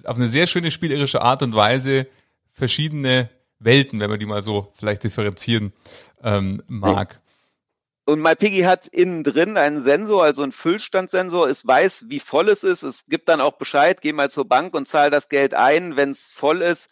auf 0.04 0.18
eine 0.18 0.28
sehr 0.28 0.48
schöne 0.48 0.70
spielerische 0.72 1.22
Art 1.22 1.42
und 1.44 1.56
Weise 1.56 2.08
verschiedene 2.52 3.30
Welten, 3.60 4.00
wenn 4.00 4.10
man 4.10 4.20
die 4.20 4.26
mal 4.26 4.42
so 4.42 4.72
vielleicht 4.76 5.04
differenzieren 5.04 5.74
ähm, 6.24 6.62
mag. 6.68 7.22
Und 8.07 8.21
MyPiggy 8.21 8.61
hat 8.61 8.87
innen 8.87 9.26
drin 9.26 9.57
einen 9.57 9.83
Sensor, 9.83 10.23
also 10.23 10.42
einen 10.42 10.54
Füllstandsensor. 10.54 11.49
Es 11.49 11.68
weiß, 11.68 12.06
wie 12.07 12.21
voll 12.21 12.47
es 12.47 12.64
ist. 12.64 12.83
Es 12.83 13.04
gibt 13.07 13.28
dann 13.28 13.42
auch 13.42 13.57
Bescheid, 13.57 13.99
geh 14.02 14.14
mal 14.14 14.31
zur 14.31 14.47
Bank 14.47 14.73
und 14.76 14.87
zahl 14.87 15.11
das 15.11 15.28
Geld 15.28 15.54
ein, 15.54 15.97
wenn 15.97 16.11
es 16.11 16.28
voll 16.28 16.61
ist. 16.61 16.90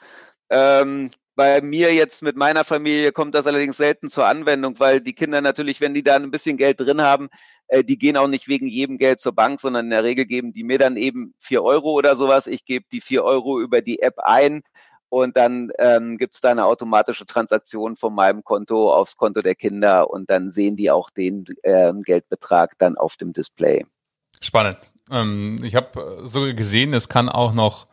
Ähm, 0.50 1.12
bei 1.34 1.62
mir 1.62 1.94
jetzt 1.94 2.22
mit 2.22 2.36
meiner 2.36 2.66
Familie 2.66 3.14
kommt 3.14 3.34
das 3.34 3.48
allerdings 3.48 3.78
selten 3.78 4.10
zur 4.10 4.28
Anwendung, 4.28 4.78
weil 4.80 5.00
die 5.00 5.14
Kinder 5.14 5.40
natürlich, 5.40 5.80
wenn 5.80 5.94
die 5.94 6.04
da 6.04 6.18
ein 6.18 6.32
bisschen 6.32 6.58
Geld 6.58 6.82
drin 6.82 7.02
haben, 7.02 7.30
äh, 7.70 7.82
die 7.86 7.98
gehen 7.98 8.18
auch 8.18 8.28
nicht 8.28 8.50
wegen 8.50 8.68
jedem 8.68 8.98
Geld 8.98 9.22
zur 9.22 9.34
Bank, 9.34 9.62
sondern 9.62 9.86
in 9.86 9.92
der 9.92 10.04
Regel 10.04 10.26
geben 10.26 10.52
die 10.52 10.66
mir 10.66 10.80
dann 10.80 10.98
eben 10.98 11.34
vier 11.40 11.64
Euro 11.64 11.94
oder 11.94 12.18
sowas. 12.18 12.46
Ich 12.46 12.66
gebe 12.66 12.88
die 12.92 13.00
vier 13.00 13.24
Euro 13.24 13.62
über 13.62 13.82
die 13.82 14.02
App 14.02 14.20
ein 14.20 14.64
und 15.10 15.38
dann 15.38 15.72
ähm, 15.78 16.18
gibt 16.18 16.34
es 16.34 16.42
da 16.42 16.52
eine 16.52 16.66
automatische 16.66 17.26
Transaktion 17.26 17.96
von 17.96 18.14
meinem 18.14 18.44
Konto 18.44 18.94
aufs 18.94 19.18
Konto 19.18 19.42
der 19.42 19.56
Kinder 19.56 20.10
und 20.10 20.30
dann 20.30 20.50
sehen 20.50 20.76
die 20.76 20.92
auch 20.92 21.10
den 21.10 21.46
äh, 21.64 21.94
Geldbetrag 22.04 22.78
dann 22.78 22.98
auf 22.98 23.16
dem 23.18 23.34
Display. 23.34 23.86
Spannend. 24.42 24.92
Ähm, 25.12 25.60
ich 25.64 25.76
habe 25.76 26.24
sogar 26.26 26.54
gesehen, 26.54 26.94
es 26.94 27.10
kann 27.10 27.30
auch 27.30 27.54
noch 27.54 27.88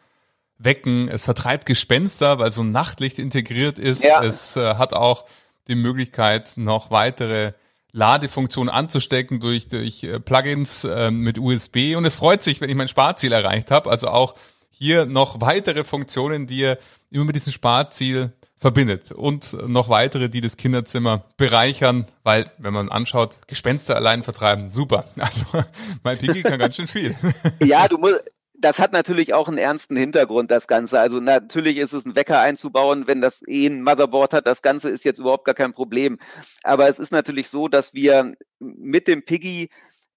wecken, 0.59 1.09
es 1.09 1.25
vertreibt 1.25 1.67
Gespenster, 1.67 2.39
weil 2.39 2.51
so 2.51 2.63
ein 2.63 2.73
Nachtlicht 2.73 3.19
integriert 3.19 3.79
ist. 3.79 4.05
Ja. 4.05 4.23
Es 4.23 4.57
äh, 4.57 4.75
hat 4.75 4.93
auch 4.93 5.25
die 5.69 5.75
Möglichkeit, 5.75 6.55
noch 6.57 6.91
weitere 6.91 7.53
Ladefunktionen 7.93 8.73
anzustecken 8.73 9.39
durch, 9.39 9.69
durch 9.69 10.03
äh, 10.05 10.19
Plugins 10.19 10.85
äh, 10.85 11.11
mit 11.11 11.39
USB 11.39 11.95
und 11.97 12.05
es 12.05 12.15
freut 12.15 12.43
sich, 12.43 12.61
wenn 12.61 12.71
ich 12.71 12.77
mein 12.77 12.89
Sparziel 12.89 13.33
erreicht 13.33 13.71
habe. 13.71 13.91
Also 13.91 14.09
auch 14.09 14.35
hier 14.83 15.07
noch 15.07 15.41
weitere 15.41 15.85
Funktionen, 15.85 16.49
die 16.49 16.59
ihr 16.59 16.79
immer 17.11 17.25
mit 17.25 17.37
diesem 17.37 17.53
Sparziel 17.53 18.33
verbindet 18.59 19.13
und 19.13 19.57
noch 19.69 19.89
weitere, 19.89 20.29
die 20.29 20.41
das 20.41 20.57
Kinderzimmer 20.57 21.25
bereichern, 21.37 22.07
weil, 22.25 22.51
wenn 22.59 22.75
man 22.75 22.89
anschaut, 22.89 23.37
Gespenster 23.47 23.95
allein 23.95 24.25
vertreiben, 24.25 24.71
super. 24.71 25.05
Also 25.21 25.45
mein 26.03 26.19
Piggy 26.19 26.43
kann 26.43 26.59
ganz 26.59 26.77
schön 26.77 26.89
viel. 26.89 27.15
Ja, 27.63 27.87
du 27.87 27.99
musst, 27.99 28.23
das 28.55 28.81
hat 28.81 28.93
natürlich 28.93 29.35
auch 29.35 29.47
einen 29.47 29.59
ernsten 29.59 29.97
Hintergrund, 29.97 30.51
das 30.51 30.67
Ganze. 30.67 30.99
Also 30.99 31.21
natürlich 31.21 31.79
ist 31.79 31.93
es 31.93 32.05
ein 32.05 32.17
Wecker 32.17 32.41
einzubauen, 32.41 33.07
wenn 33.07 33.21
das 33.21 33.43
eh 33.47 33.67
ein 33.67 33.83
Motherboard 33.83 34.33
hat. 34.33 34.47
Das 34.49 34.63
Ganze 34.63 34.91
ist 34.91 35.05
jetzt 35.05 35.21
überhaupt 35.21 35.45
gar 35.45 35.55
kein 35.55 35.75
Problem. 35.75 36.19
Aber 36.65 36.89
es 36.89 36.99
ist 36.99 37.13
natürlich 37.13 37.49
so, 37.49 37.69
dass 37.69 37.95
wir 37.95 38.35
mit 38.59 39.07
dem 39.07 39.25
Piggy 39.25 39.71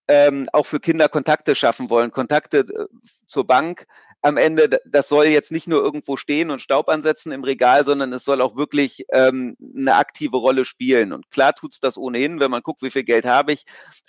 ähm, 0.07 0.50
auch 0.53 0.65
für 0.65 0.79
Kinder 0.79 1.10
Kontakte 1.10 1.55
schaffen 1.55 1.89
wollen. 1.89 2.12
Kontakte 2.12 2.60
äh, 2.60 2.86
zur 3.27 3.45
Bank, 3.45 3.86
am 4.25 4.38
Ende, 4.38 4.82
das 4.88 5.08
soll 5.08 5.25
jetzt 5.25 5.51
nicht 5.51 5.67
nur 5.67 5.84
irgendwo 5.84 6.17
stehen 6.17 6.50
und 6.50 6.60
Staub 6.60 6.89
ansetzen 6.89 7.32
im 7.32 7.44
Regal, 7.44 7.86
sondern 7.86 8.12
es 8.12 8.25
soll 8.25 8.41
auch 8.41 8.55
wirklich 8.55 9.05
ähm, 9.12 9.55
eine 9.77 9.94
aktive 9.94 10.38
Rolle 10.38 10.65
spielen. 10.65 11.13
Und 11.13 11.29
klar 11.29 11.53
tut's 11.53 11.79
das 11.79 11.96
ohnehin, 11.96 12.39
wenn 12.39 12.50
man 12.50 12.63
guckt, 12.63 12.82
wie 12.82 12.89
viel 12.89 13.03
Geld 13.03 13.25
habe 13.25 13.53
ich. 13.53 13.65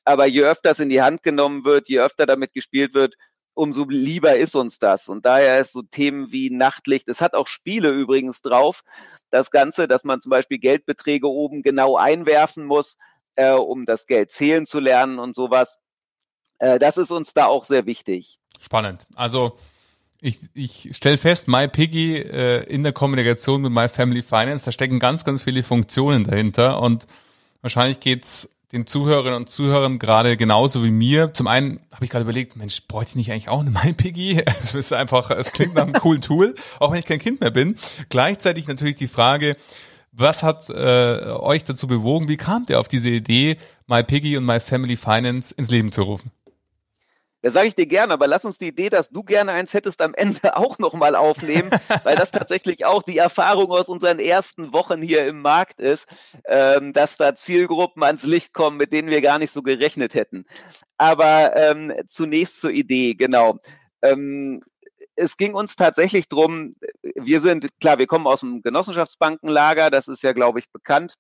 Aber 0.07 0.25
je 0.25 0.45
öfter 0.45 0.71
es 0.71 0.81
in 0.81 0.89
die 0.89 1.03
Hand 1.03 1.23
genommen 1.23 1.67
wird, 1.67 1.91
je 1.91 2.01
öfter 2.01 2.25
damit 2.25 2.55
gespielt 2.55 2.95
wird, 2.95 3.15
umso 3.53 3.85
lieber 3.85 4.37
ist 4.37 4.57
uns 4.57 4.79
das. 4.79 5.11
Und 5.11 5.27
daher 5.27 5.61
ist 5.61 5.75
so 5.75 5.83
Themen 5.83 6.33
wie 6.33 6.49
Nachtlicht, 6.49 7.09
es 7.09 7.21
hat 7.21 7.35
auch 7.35 7.47
Spiele 7.47 7.91
übrigens 7.91 8.41
drauf, 8.41 8.81
das 9.29 9.51
Ganze, 9.51 9.87
dass 9.87 10.03
man 10.03 10.23
zum 10.23 10.31
Beispiel 10.31 10.59
Geldbeträge 10.59 11.29
oben 11.29 11.63
genau 11.63 11.99
einwerfen 11.99 12.65
muss, 12.65 12.97
äh, 13.35 13.53
um 13.53 13.85
das 13.85 14.07
Geld 14.07 14.31
zählen 14.31 14.65
zu 14.65 14.81
lernen 14.81 15.19
und 15.19 15.37
sowas. 15.37 15.77
Äh, 16.59 16.79
das 16.79 16.97
ist 16.97 17.11
uns 17.11 17.35
da 17.35 17.45
auch 17.45 17.67
sehr 17.67 17.85
wichtig. 17.85 18.39
Spannend. 18.63 19.07
Also 19.15 19.59
ich, 20.21 20.39
ich 20.55 20.91
stelle 20.97 21.19
fest, 21.19 21.49
MyPiggy 21.49 22.17
äh, 22.17 22.65
in 22.65 22.83
der 22.83 22.93
Kommunikation 22.93 23.63
mit 23.63 23.73
My 23.73 23.89
Family 23.89 24.23
Finance, 24.23 24.65
da 24.65 24.73
stecken 24.73 24.99
ganz, 24.99 25.25
ganz 25.25 25.43
viele 25.43 25.63
Funktionen 25.63 26.25
dahinter 26.25 26.81
und 26.81 27.07
wahrscheinlich 27.63 28.01
geht's 28.01 28.49
den 28.73 28.87
Zuhörerinnen 28.87 29.37
und 29.37 29.51
Zuhörern 29.51 29.99
gerade 29.99 30.37
genauso 30.37 30.83
wie 30.83 30.91
mir. 30.91 31.33
Zum 31.33 31.47
einen 31.47 31.81
habe 31.93 32.05
ich 32.05 32.11
gerade 32.11 32.25
überlegt, 32.25 32.57
Mensch, 32.57 32.83
bräuchte 32.89 33.11
ich 33.11 33.17
nicht 33.17 33.33
eigentlich 33.33 33.49
auch 33.49 33.61
eine 33.61 33.71
MyPiggy? 33.71 34.43
Es 34.61 34.75
ist 34.75 34.93
einfach, 34.93 35.31
es 35.31 35.53
klingt 35.53 35.75
nach 35.75 35.85
einem 35.85 35.93
coolen 35.95 36.21
Tool, 36.21 36.55
auch 36.81 36.91
wenn 36.91 36.99
ich 36.99 37.07
kein 37.07 37.21
Kind 37.21 37.41
mehr 37.41 37.51
bin. 37.51 37.77
Gleichzeitig 38.09 38.67
natürlich 38.67 38.97
die 38.97 39.09
Frage, 39.09 39.57
was 40.13 40.43
hat 40.43 40.69
äh, 40.71 41.31
euch 41.31 41.65
dazu 41.65 41.87
bewogen? 41.87 42.29
Wie 42.29 42.37
kamt 42.37 42.71
ihr 42.71 42.81
auf 42.81 42.89
diese 42.89 43.11
Idee, 43.11 43.59
MyPiggy 43.87 44.37
und 44.37 44.45
My 44.45 44.61
Family 44.61 44.97
Finance 44.97 45.55
ins 45.55 45.71
Leben 45.71 45.93
zu 45.93 46.03
rufen? 46.03 46.31
Das 47.47 47.53
sage 47.53 47.69
ich 47.69 47.77
dir 47.77 47.87
gerne, 47.87 48.13
aber 48.13 48.27
lass 48.27 48.45
uns 48.45 48.59
die 48.59 48.67
Idee, 48.67 48.91
dass 48.91 49.09
du 49.09 49.23
gerne 49.23 49.53
eins 49.53 49.73
hättest, 49.73 50.03
am 50.03 50.15
Ende 50.15 50.41
auch 50.57 50.81
nochmal 50.81 51.15
aufnehmen, 51.15 51.71
weil 52.03 52.17
das 52.17 52.33
tatsächlich 52.33 52.85
auch 52.85 53.05
die 53.05 53.19
Erfahrung 53.19 53.71
aus 53.71 53.89
unseren 53.89 54.19
ersten 54.19 54.73
Wochen 54.73 55.01
hier 55.01 55.25
im 55.29 55.43
Markt 55.43 55.79
ist, 55.79 56.09
ähm, 56.47 56.93
dass 56.93 57.17
da 57.17 57.37
Zielgruppen 57.37 58.03
ans 58.03 58.25
Licht 58.25 58.53
kommen, 58.53 58.77
mit 58.77 58.93
denen 58.93 59.11
wir 59.11 59.21
gar 59.21 59.39
nicht 59.39 59.53
so 59.53 59.63
gerechnet 59.63 60.15
hätten. 60.15 60.45
Aber 60.99 61.55
ähm, 61.55 61.93
zunächst 62.09 62.61
zur 62.61 62.73
Idee, 62.73 63.15
genau. 63.15 63.61
Ähm, 64.03 64.65
es 65.15 65.37
ging 65.37 65.55
uns 65.55 65.77
tatsächlich 65.77 66.29
drum. 66.29 66.75
wir 67.15 67.39
sind, 67.39 67.69
klar, 67.81 68.01
wir 68.01 68.09
kommen 68.09 68.27
aus 68.27 68.41
dem 68.41 68.61
Genossenschaftsbankenlager, 68.61 69.91
das 69.93 70.09
ist 70.09 70.25
ja, 70.25 70.33
glaube 70.33 70.59
ich, 70.59 70.69
bekannt. 70.73 71.15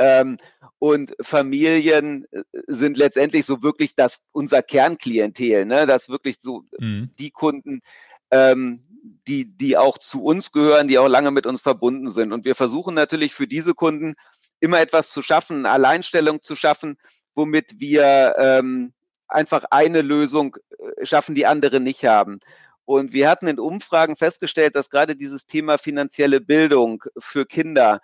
Ähm, 0.00 0.38
und 0.78 1.14
Familien 1.20 2.26
äh, 2.32 2.42
sind 2.66 2.96
letztendlich 2.96 3.44
so 3.44 3.62
wirklich 3.62 3.94
das 3.94 4.22
unser 4.32 4.62
Kernklientel, 4.62 5.66
ne? 5.66 5.86
Das 5.86 6.08
wirklich 6.08 6.38
so 6.40 6.64
mhm. 6.78 7.10
die 7.18 7.30
Kunden, 7.30 7.82
ähm, 8.30 8.82
die, 9.28 9.44
die 9.44 9.76
auch 9.76 9.98
zu 9.98 10.24
uns 10.24 10.52
gehören, 10.52 10.88
die 10.88 10.98
auch 10.98 11.06
lange 11.06 11.30
mit 11.30 11.44
uns 11.44 11.60
verbunden 11.60 12.08
sind. 12.08 12.32
Und 12.32 12.46
wir 12.46 12.54
versuchen 12.54 12.94
natürlich 12.94 13.34
für 13.34 13.46
diese 13.46 13.74
Kunden 13.74 14.14
immer 14.58 14.80
etwas 14.80 15.10
zu 15.10 15.20
schaffen, 15.20 15.66
eine 15.66 15.70
Alleinstellung 15.70 16.42
zu 16.42 16.56
schaffen, 16.56 16.96
womit 17.34 17.78
wir 17.78 18.36
ähm, 18.38 18.94
einfach 19.28 19.64
eine 19.70 20.00
Lösung 20.00 20.56
äh, 20.78 21.04
schaffen, 21.04 21.34
die 21.34 21.44
andere 21.44 21.78
nicht 21.78 22.06
haben. 22.06 22.40
Und 22.86 23.12
wir 23.12 23.28
hatten 23.28 23.48
in 23.48 23.60
Umfragen 23.60 24.16
festgestellt, 24.16 24.76
dass 24.76 24.88
gerade 24.88 25.14
dieses 25.14 25.44
Thema 25.44 25.76
finanzielle 25.76 26.40
Bildung 26.40 27.04
für 27.18 27.44
Kinder 27.44 28.00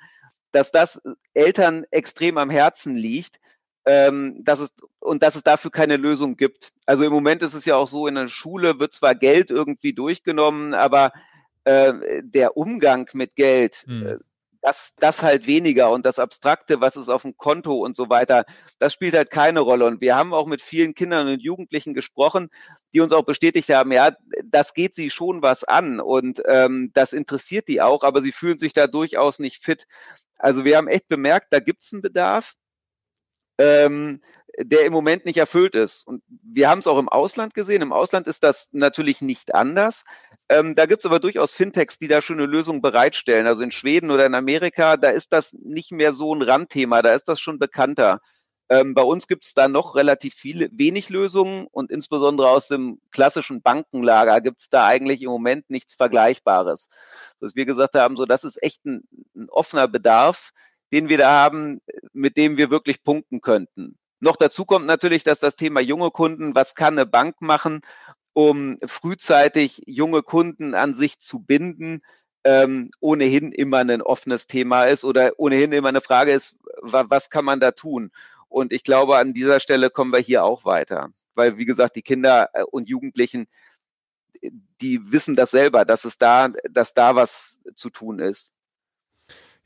dass 0.57 0.73
das 0.73 1.01
Eltern 1.35 1.85
extrem 1.91 2.39
am 2.39 2.51
Herzen 2.51 2.97
liegt. 2.97 3.39
Ähm, 3.89 4.43
dass 4.43 4.59
es, 4.59 4.73
und 4.99 5.23
dass 5.23 5.37
es 5.37 5.45
dafür 5.45 5.71
keine 5.71 5.97
Lösung 5.97 6.37
gibt. 6.37 6.73
Also 6.87 7.05
im 7.05 7.13
Moment 7.13 7.43
ist 7.43 7.55
es 7.55 7.67
ja 7.67 7.77
auch 7.77 7.87
so, 7.87 8.09
in 8.09 8.17
der 8.17 8.27
Schule 8.27 8.81
wird 8.81 8.93
zwar 8.93 9.15
Geld 9.15 9.53
irgendwie 9.53 9.93
durchgenommen, 9.93 10.75
aber 10.75 11.13
äh, 11.63 11.93
der 12.25 12.57
Umgang 12.57 13.09
mit 13.13 13.37
Geld, 13.37 13.85
hm. 13.87 14.19
Das, 14.67 14.95
das 14.99 15.23
halt 15.23 15.47
weniger 15.47 15.93
und 15.93 16.05
das 16.05 16.19
Abstrakte, 16.19 16.81
was 16.81 16.97
ist 16.97 17.09
auf 17.09 17.23
dem 17.23 17.37
Konto 17.37 17.75
und 17.75 17.95
so 17.97 18.11
weiter, 18.11 18.45
das 18.81 18.93
spielt 18.95 19.15
halt 19.15 19.31
keine 19.31 19.61
Rolle. 19.61 19.87
Und 19.87 20.01
wir 20.01 20.17
haben 20.17 20.35
auch 20.35 20.47
mit 20.47 20.61
vielen 20.61 20.93
Kindern 20.93 21.29
und 21.29 21.41
Jugendlichen 21.41 21.95
gesprochen, 21.95 22.49
die 22.93 23.01
uns 23.01 23.13
auch 23.13 23.23
bestätigt 23.23 23.69
haben, 23.69 23.93
ja, 23.93 24.11
das 24.45 24.75
geht 24.75 24.97
sie 24.97 25.11
schon 25.11 25.41
was 25.41 25.63
an 25.63 26.01
und 26.01 26.43
ähm, 26.49 26.91
das 26.95 27.13
interessiert 27.13 27.69
die 27.69 27.81
auch, 27.81 28.03
aber 28.03 28.23
sie 28.23 28.33
fühlen 28.33 28.59
sich 28.59 28.73
da 28.73 28.89
durchaus 28.89 29.39
nicht 29.39 29.63
fit. 29.63 29.87
Also 30.37 30.65
wir 30.65 30.79
haben 30.79 30.89
echt 30.89 31.07
bemerkt, 31.07 31.53
da 31.53 31.61
gibt 31.61 31.85
es 31.85 31.93
einen 31.93 32.03
Bedarf, 32.03 32.55
ähm, 33.59 34.21
der 34.59 34.87
im 34.87 34.93
Moment 34.93 35.27
nicht 35.27 35.37
erfüllt 35.37 35.75
ist. 35.75 36.07
Und 36.07 36.23
wir 36.29 36.71
haben 36.71 36.79
es 36.79 36.87
auch 36.87 36.99
im 36.99 37.09
Ausland 37.09 37.55
gesehen. 37.55 37.83
Im 37.83 37.93
Ausland 37.93 38.27
ist 38.27 38.43
das 38.43 38.69
natürlich 38.73 39.21
nicht 39.21 39.55
anders. 39.55 40.05
Ähm, 40.49 40.75
da 40.75 40.87
gibt 40.87 41.03
es 41.03 41.07
aber 41.07 41.21
durchaus 41.21 41.53
Fintechs, 41.53 41.99
die 41.99 42.09
da 42.09 42.23
schon 42.23 42.39
eine 42.39 42.47
Lösung 42.47 42.81
bereitstellen. 42.81 43.47
Also 43.47 43.63
in 43.63 43.71
Schweden 43.71 44.11
oder 44.11 44.25
in 44.25 44.35
Amerika, 44.35 44.97
da 44.97 45.11
ist 45.11 45.33
das 45.33 45.53
nicht 45.53 45.93
mehr 45.93 46.13
so 46.13 46.35
ein 46.35 46.43
Randthema, 46.43 47.03
da 47.03 47.13
ist 47.13 47.29
das 47.29 47.41
schon 47.41 47.59
bekannter. 47.59 48.21
Ähm, 48.69 48.95
bei 48.95 49.03
uns 49.03 49.29
gibt 49.29 49.45
es 49.45 49.55
da 49.55 49.69
noch 49.69 49.95
relativ 49.95 50.35
viele, 50.35 50.69
wenig 50.73 51.09
Lösungen 51.09 51.67
und 51.71 51.91
insbesondere 51.93 52.49
aus 52.49 52.69
dem 52.69 53.01
klassischen 53.13 53.63
Bankenlager 53.63 54.41
gibt 54.41 54.61
es 54.61 54.71
da 54.71 54.87
eigentlich 54.87 55.23
im 55.23 55.31
Moment 55.31 55.71
nichts 55.71 55.95
Vergleichbares. 55.95 56.89
Dass 57.39 57.55
wir 57.55 57.65
gesagt 57.65 57.95
haben, 57.95 58.17
so 58.17 58.25
das 58.27 58.43
ist 58.43 58.61
echt 58.63 58.85
ein, 58.85 59.07
ein 59.37 59.49
offener 59.51 59.87
Bedarf, 59.87 60.51
den 60.93 61.09
wir 61.09 61.19
da 61.19 61.31
haben, 61.31 61.81
mit 62.13 62.37
dem 62.37 62.57
wir 62.57 62.71
wirklich 62.71 63.03
punkten 63.03 63.41
könnten. 63.41 63.99
Noch 64.21 64.37
dazu 64.37 64.65
kommt 64.65 64.87
natürlich, 64.87 65.25
dass 65.25 65.41
das 65.41 65.57
Thema 65.57 65.81
junge 65.81 66.11
Kunden, 66.11 66.55
was 66.55 66.75
kann 66.75 66.95
eine 66.95 67.07
Bank 67.07 67.41
machen, 67.41 67.83
um 68.33 68.79
frühzeitig 68.85 69.83
junge 69.87 70.23
Kunden 70.23 70.75
an 70.75 70.95
sich 70.95 71.19
zu 71.19 71.41
binden, 71.41 72.03
ähm, 72.45 72.91
ohnehin 73.01 73.53
immer 73.53 73.79
ein 73.79 74.03
offenes 74.03 74.47
Thema 74.47 74.85
ist 74.85 75.05
oder 75.05 75.33
ohnehin 75.37 75.73
immer 75.73 75.89
eine 75.89 76.01
Frage 76.01 76.33
ist, 76.33 76.57
was 76.81 77.31
kann 77.31 77.45
man 77.45 77.61
da 77.61 77.73
tun? 77.73 78.13
Und 78.49 78.73
ich 78.73 78.85
glaube, 78.85 79.19
an 79.19 79.35
dieser 79.35 79.61
Stelle 79.61 79.91
kommen 79.91 80.13
wir 80.13 80.21
hier 80.21 80.45
auch 80.45 80.65
weiter. 80.65 81.11
Weil, 81.35 81.59
wie 81.59 81.65
gesagt, 81.65 81.97
die 81.97 82.03
Kinder 82.03 82.49
äh, 82.55 82.63
und 82.63 82.89
Jugendlichen, 82.89 83.49
die 84.81 85.13
wissen 85.13 85.35
das 85.35 85.51
selber, 85.51 85.85
dass 85.85 86.05
es 86.05 86.19
da, 86.19 86.49
dass 86.71 86.95
da 86.95 87.17
was 87.17 87.61
zu 87.75 87.91
tun 87.91 88.19
ist. 88.19 88.53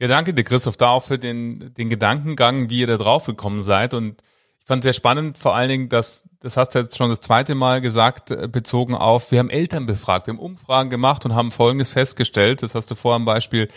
Ja, 0.01 0.09
danke 0.09 0.33
dir, 0.33 0.45
Christoph, 0.45 0.79
da 0.79 0.89
auch 0.89 1.05
für 1.05 1.19
den, 1.19 1.75
den 1.75 1.91
Gedankengang, 1.91 2.71
wie 2.71 2.81
ihr 2.81 2.87
da 2.87 2.97
drauf 2.97 3.27
gekommen 3.27 3.61
seid. 3.61 3.93
Und 3.93 4.23
ich 4.59 4.65
fand 4.65 4.83
sehr 4.83 4.95
spannend, 4.95 5.37
vor 5.37 5.55
allen 5.55 5.69
Dingen, 5.69 5.89
dass, 5.91 6.27
das 6.41 6.57
hast 6.57 6.75
du 6.75 6.79
jetzt 6.79 6.97
schon 6.97 7.11
das 7.11 7.21
zweite 7.21 7.55
Mal 7.55 7.83
gesagt, 7.83 8.31
äh, 8.31 8.49
bezogen 8.51 8.95
auf, 8.95 9.31
wir 9.31 9.41
haben 9.41 9.51
Eltern 9.51 9.85
befragt, 9.85 10.27
wir 10.27 10.33
haben 10.33 10.41
Umfragen 10.41 10.89
gemacht 10.89 11.27
und 11.27 11.35
haben 11.35 11.51
Folgendes 11.51 11.93
festgestellt. 11.93 12.63
Das 12.63 12.75
hast 12.75 12.91
du 12.91 12.95
vor 12.95 13.15
am 13.15 13.27
Beispiel 13.27 13.69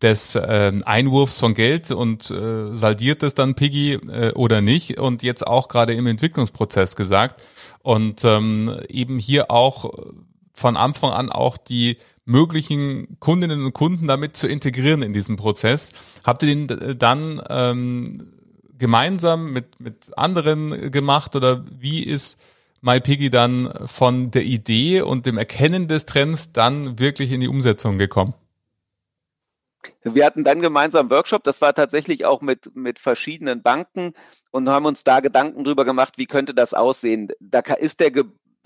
des 0.00 0.36
äh, 0.36 0.70
Einwurfs 0.84 1.40
von 1.40 1.54
Geld 1.54 1.90
und 1.90 2.30
äh, 2.30 2.72
saldiert 2.72 3.24
es 3.24 3.34
dann 3.34 3.56
Piggy 3.56 3.94
äh, 3.94 4.32
oder 4.34 4.60
nicht 4.60 5.00
und 5.00 5.24
jetzt 5.24 5.44
auch 5.44 5.66
gerade 5.66 5.94
im 5.94 6.06
Entwicklungsprozess 6.06 6.94
gesagt 6.94 7.42
und 7.82 8.24
ähm, 8.24 8.78
eben 8.88 9.18
hier 9.18 9.50
auch 9.50 9.92
von 10.52 10.76
Anfang 10.76 11.10
an 11.10 11.30
auch 11.30 11.56
die 11.56 11.98
möglichen 12.24 13.18
Kundinnen 13.20 13.64
und 13.64 13.72
Kunden 13.72 14.06
damit 14.06 14.36
zu 14.36 14.46
integrieren 14.46 15.02
in 15.02 15.12
diesem 15.12 15.36
Prozess. 15.36 15.92
Habt 16.24 16.42
ihr 16.42 16.54
den 16.54 16.98
dann 16.98 17.42
ähm, 17.48 18.32
gemeinsam 18.78 19.52
mit, 19.52 19.80
mit 19.80 20.16
anderen 20.16 20.90
gemacht 20.90 21.36
oder 21.36 21.64
wie 21.70 22.02
ist 22.02 22.40
MyPiggy 22.80 23.30
dann 23.30 23.72
von 23.86 24.30
der 24.30 24.44
Idee 24.44 25.00
und 25.00 25.26
dem 25.26 25.38
Erkennen 25.38 25.88
des 25.88 26.06
Trends 26.06 26.52
dann 26.52 26.98
wirklich 26.98 27.32
in 27.32 27.40
die 27.40 27.48
Umsetzung 27.48 27.98
gekommen? 27.98 28.34
Wir 30.02 30.26
hatten 30.26 30.44
dann 30.44 30.60
gemeinsam 30.60 31.06
einen 31.06 31.10
Workshop, 31.10 31.44
das 31.44 31.60
war 31.60 31.74
tatsächlich 31.74 32.24
auch 32.26 32.42
mit, 32.42 32.74
mit 32.74 32.98
verschiedenen 32.98 33.62
Banken 33.62 34.12
und 34.50 34.68
haben 34.68 34.86
uns 34.86 35.04
da 35.04 35.20
Gedanken 35.20 35.64
drüber 35.64 35.84
gemacht, 35.84 36.18
wie 36.18 36.26
könnte 36.26 36.54
das 36.54 36.74
aussehen. 36.74 37.28
Da 37.40 37.60
ist 37.60 38.00
der, 38.00 38.12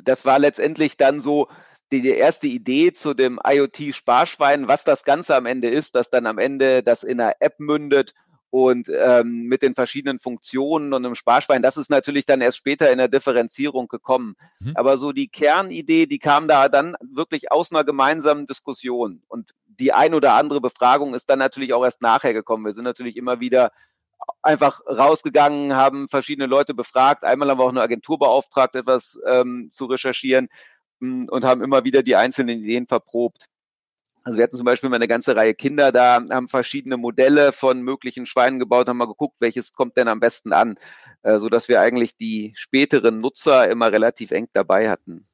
das 0.03 0.25
war 0.25 0.39
letztendlich 0.39 0.97
dann 0.97 1.21
so 1.21 1.49
die, 1.93 2.03
die 2.03 2.11
erste 2.11 2.47
Idee 2.47 2.93
zu 2.93 3.15
dem 3.15 3.41
IoT-Sparschwein, 3.43 4.69
was 4.69 4.85
das 4.85 5.05
Ganze 5.05 5.35
am 5.35 5.47
Ende 5.47 5.69
ist, 5.69 5.95
dass 5.95 6.11
dann 6.11 6.27
am 6.27 6.39
Ende 6.39 6.83
das 6.83 7.03
in 7.03 7.21
einer 7.21 7.35
App 7.41 7.59
mündet 7.59 8.15
und 8.51 8.91
ähm, 8.95 9.45
mit 9.45 9.63
den 9.63 9.75
verschiedenen 9.75 10.19
Funktionen 10.19 10.93
und 10.93 11.05
einem 11.05 11.15
Sparschwein, 11.15 11.63
das 11.63 11.77
ist 11.77 11.91
natürlich 11.91 12.25
dann 12.25 12.41
erst 12.41 12.59
später 12.59 12.91
in 12.91 12.99
der 12.99 13.09
Differenzierung 13.09 13.89
gekommen. 13.89 14.37
Mhm. 14.61 14.73
Aber 14.75 14.97
so 14.97 15.13
die 15.13 15.29
Kernidee, 15.29 16.07
die 16.07 16.19
kam 16.19 16.49
da 16.49 16.69
dann 16.69 16.97
wirklich 17.01 17.53
aus 17.53 17.73
einer 17.73 17.85
gemeinsamen 17.85 18.47
Diskussion. 18.47 19.23
Und 19.29 19.53
die 19.67 19.93
ein 19.93 20.15
oder 20.15 20.33
andere 20.33 20.61
Befragung 20.61 21.15
ist 21.15 21.29
dann 21.29 21.39
natürlich 21.39 21.75
auch 21.75 21.85
erst 21.85 22.01
nachher 22.01 22.33
gekommen. 22.33 22.65
Wir 22.65 22.73
sind 22.73 22.85
natürlich 22.85 23.17
immer 23.17 23.41
wieder 23.41 23.71
einfach 24.43 24.81
rausgegangen, 24.87 25.77
haben 25.77 26.09
verschiedene 26.09 26.47
Leute 26.47 26.75
befragt. 26.75 27.25
Einmal 27.25 27.51
haben 27.51 27.59
wir 27.59 27.65
auch 27.65 27.71
eine 27.71 27.83
Agentur 27.83 28.19
beauftragt, 28.19 28.75
etwas 28.75 29.19
ähm, 29.27 29.69
zu 29.71 29.87
recherchieren 29.87 30.49
und 31.01 31.45
haben 31.45 31.63
immer 31.63 31.85
wieder 31.85 32.03
die 32.03 32.17
einzelnen 32.17 32.61
Ideen 32.61 32.87
verprobt. 32.87 33.47
Also 34.25 34.37
wir 34.37 34.45
hatten 34.45 34.57
zum 34.57 34.67
Beispiel 34.67 34.91
mal 34.91 34.97
eine 34.97 35.09
ganze 35.09 35.35
Reihe 35.35 35.55
Kinder 35.55 35.91
da, 35.91 36.23
haben 36.31 36.49
verschiedene 36.49 36.97
Modelle 36.99 37.53
von 37.53 37.81
möglichen 37.81 38.27
Schweinen 38.27 38.59
gebaut, 38.59 38.89
haben 38.89 38.99
mal 38.99 39.07
geguckt, 39.07 39.37
welches 39.41 39.73
kommt 39.73 39.97
denn 39.97 40.09
am 40.09 40.21
besten 40.21 40.53
an, 40.53 40.77
äh, 41.23 41.39
so 41.39 41.49
dass 41.49 41.69
wir 41.69 41.81
eigentlich 41.81 42.17
die 42.17 42.53
späteren 42.55 43.21
Nutzer 43.21 43.71
immer 43.71 43.91
relativ 43.91 44.31
eng 44.31 44.49
dabei 44.53 44.91
hatten. 44.91 45.25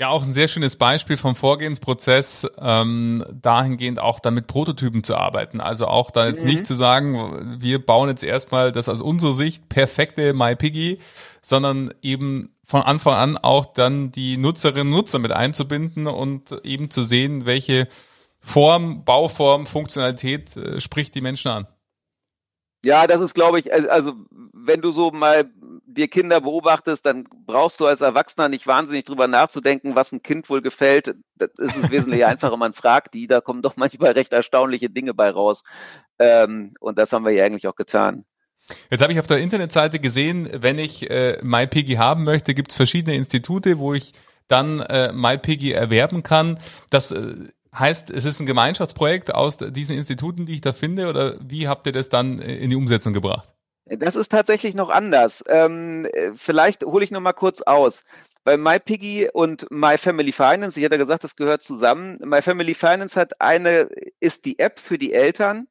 Ja, 0.00 0.08
auch 0.08 0.24
ein 0.24 0.32
sehr 0.32 0.48
schönes 0.48 0.74
Beispiel 0.74 1.16
vom 1.16 1.36
Vorgehensprozess, 1.36 2.48
ähm, 2.58 3.24
dahingehend 3.32 4.00
auch 4.00 4.18
dann 4.18 4.34
mit 4.34 4.48
Prototypen 4.48 5.04
zu 5.04 5.14
arbeiten. 5.14 5.60
Also 5.60 5.86
auch 5.86 6.10
da 6.10 6.26
jetzt 6.26 6.40
mhm. 6.40 6.48
nicht 6.48 6.66
zu 6.66 6.74
sagen, 6.74 7.58
wir 7.60 7.84
bauen 7.84 8.08
jetzt 8.08 8.24
erstmal 8.24 8.72
das 8.72 8.88
aus 8.88 9.00
unserer 9.00 9.34
Sicht 9.34 9.68
perfekte 9.68 10.34
MyPiggy, 10.34 10.98
sondern 11.42 11.94
eben 12.02 12.53
von 12.64 12.82
Anfang 12.82 13.14
an 13.14 13.36
auch 13.36 13.66
dann 13.66 14.10
die 14.10 14.36
Nutzerinnen 14.36 14.92
und 14.92 14.98
Nutzer 14.98 15.18
mit 15.18 15.32
einzubinden 15.32 16.06
und 16.06 16.52
eben 16.64 16.90
zu 16.90 17.02
sehen, 17.02 17.46
welche 17.46 17.88
Form, 18.40 19.04
Bauform, 19.04 19.66
Funktionalität 19.66 20.56
äh, 20.56 20.80
spricht 20.80 21.14
die 21.14 21.20
Menschen 21.20 21.50
an. 21.50 21.66
Ja, 22.84 23.06
das 23.06 23.20
ist, 23.22 23.34
glaube 23.34 23.58
ich, 23.58 23.72
also 23.72 24.12
wenn 24.52 24.82
du 24.82 24.92
so 24.92 25.10
mal 25.10 25.50
dir 25.86 26.08
Kinder 26.08 26.40
beobachtest, 26.40 27.06
dann 27.06 27.24
brauchst 27.46 27.80
du 27.80 27.86
als 27.86 28.02
Erwachsener 28.02 28.48
nicht 28.48 28.66
wahnsinnig 28.66 29.04
drüber 29.04 29.26
nachzudenken, 29.26 29.94
was 29.94 30.12
ein 30.12 30.22
Kind 30.22 30.50
wohl 30.50 30.60
gefällt. 30.60 31.14
Das 31.36 31.50
ist 31.56 31.76
es 31.76 31.90
wesentlich 31.90 32.24
einfacher. 32.26 32.56
Man 32.56 32.74
fragt 32.74 33.14
die, 33.14 33.26
da 33.26 33.40
kommen 33.40 33.62
doch 33.62 33.76
manchmal 33.76 34.12
recht 34.12 34.32
erstaunliche 34.32 34.90
Dinge 34.90 35.14
bei 35.14 35.30
raus. 35.30 35.62
Ähm, 36.18 36.74
und 36.80 36.98
das 36.98 37.12
haben 37.12 37.24
wir 37.24 37.32
ja 37.32 37.44
eigentlich 37.44 37.66
auch 37.68 37.76
getan. 37.76 38.26
Jetzt 38.90 39.02
habe 39.02 39.12
ich 39.12 39.20
auf 39.20 39.26
der 39.26 39.38
Internetseite 39.38 39.98
gesehen, 39.98 40.48
wenn 40.52 40.78
ich 40.78 41.10
äh, 41.10 41.38
MyPiggy 41.42 41.94
haben 41.94 42.24
möchte, 42.24 42.54
gibt 42.54 42.70
es 42.70 42.76
verschiedene 42.76 43.16
Institute, 43.16 43.78
wo 43.78 43.94
ich 43.94 44.12
dann 44.48 44.80
äh, 44.80 45.12
MyPiggy 45.12 45.72
erwerben 45.72 46.22
kann. 46.22 46.58
Das 46.90 47.10
äh, 47.10 47.34
Heißt, 47.76 48.10
es 48.10 48.24
ist 48.24 48.38
ein 48.38 48.46
Gemeinschaftsprojekt 48.46 49.34
aus 49.34 49.56
diesen 49.58 49.96
Instituten, 49.96 50.46
die 50.46 50.54
ich 50.54 50.60
da 50.60 50.72
finde, 50.72 51.08
oder 51.08 51.34
wie 51.40 51.66
habt 51.66 51.86
ihr 51.86 51.92
das 51.92 52.08
dann 52.08 52.38
in 52.38 52.70
die 52.70 52.76
Umsetzung 52.76 53.12
gebracht? 53.12 53.52
Das 53.86 54.14
ist 54.14 54.30
tatsächlich 54.30 54.74
noch 54.74 54.90
anders. 54.90 55.44
Ähm, 55.48 56.06
vielleicht 56.36 56.84
hole 56.84 57.04
ich 57.04 57.10
noch 57.10 57.20
mal 57.20 57.32
kurz 57.32 57.62
aus. 57.62 58.04
Bei 58.44 58.56
MyPiggy 58.56 59.28
und 59.32 59.66
My 59.70 59.98
Family 59.98 60.30
Finance, 60.30 60.78
ich 60.78 60.84
hatte 60.84 60.98
gesagt, 60.98 61.24
das 61.24 61.34
gehört 61.34 61.62
zusammen. 61.62 62.18
My 62.24 62.42
Family 62.42 62.74
Finance 62.74 63.18
hat 63.18 63.40
eine, 63.40 63.88
ist 64.20 64.44
die 64.44 64.58
App 64.60 64.78
für 64.78 64.96
die 64.96 65.12
Eltern, 65.12 65.66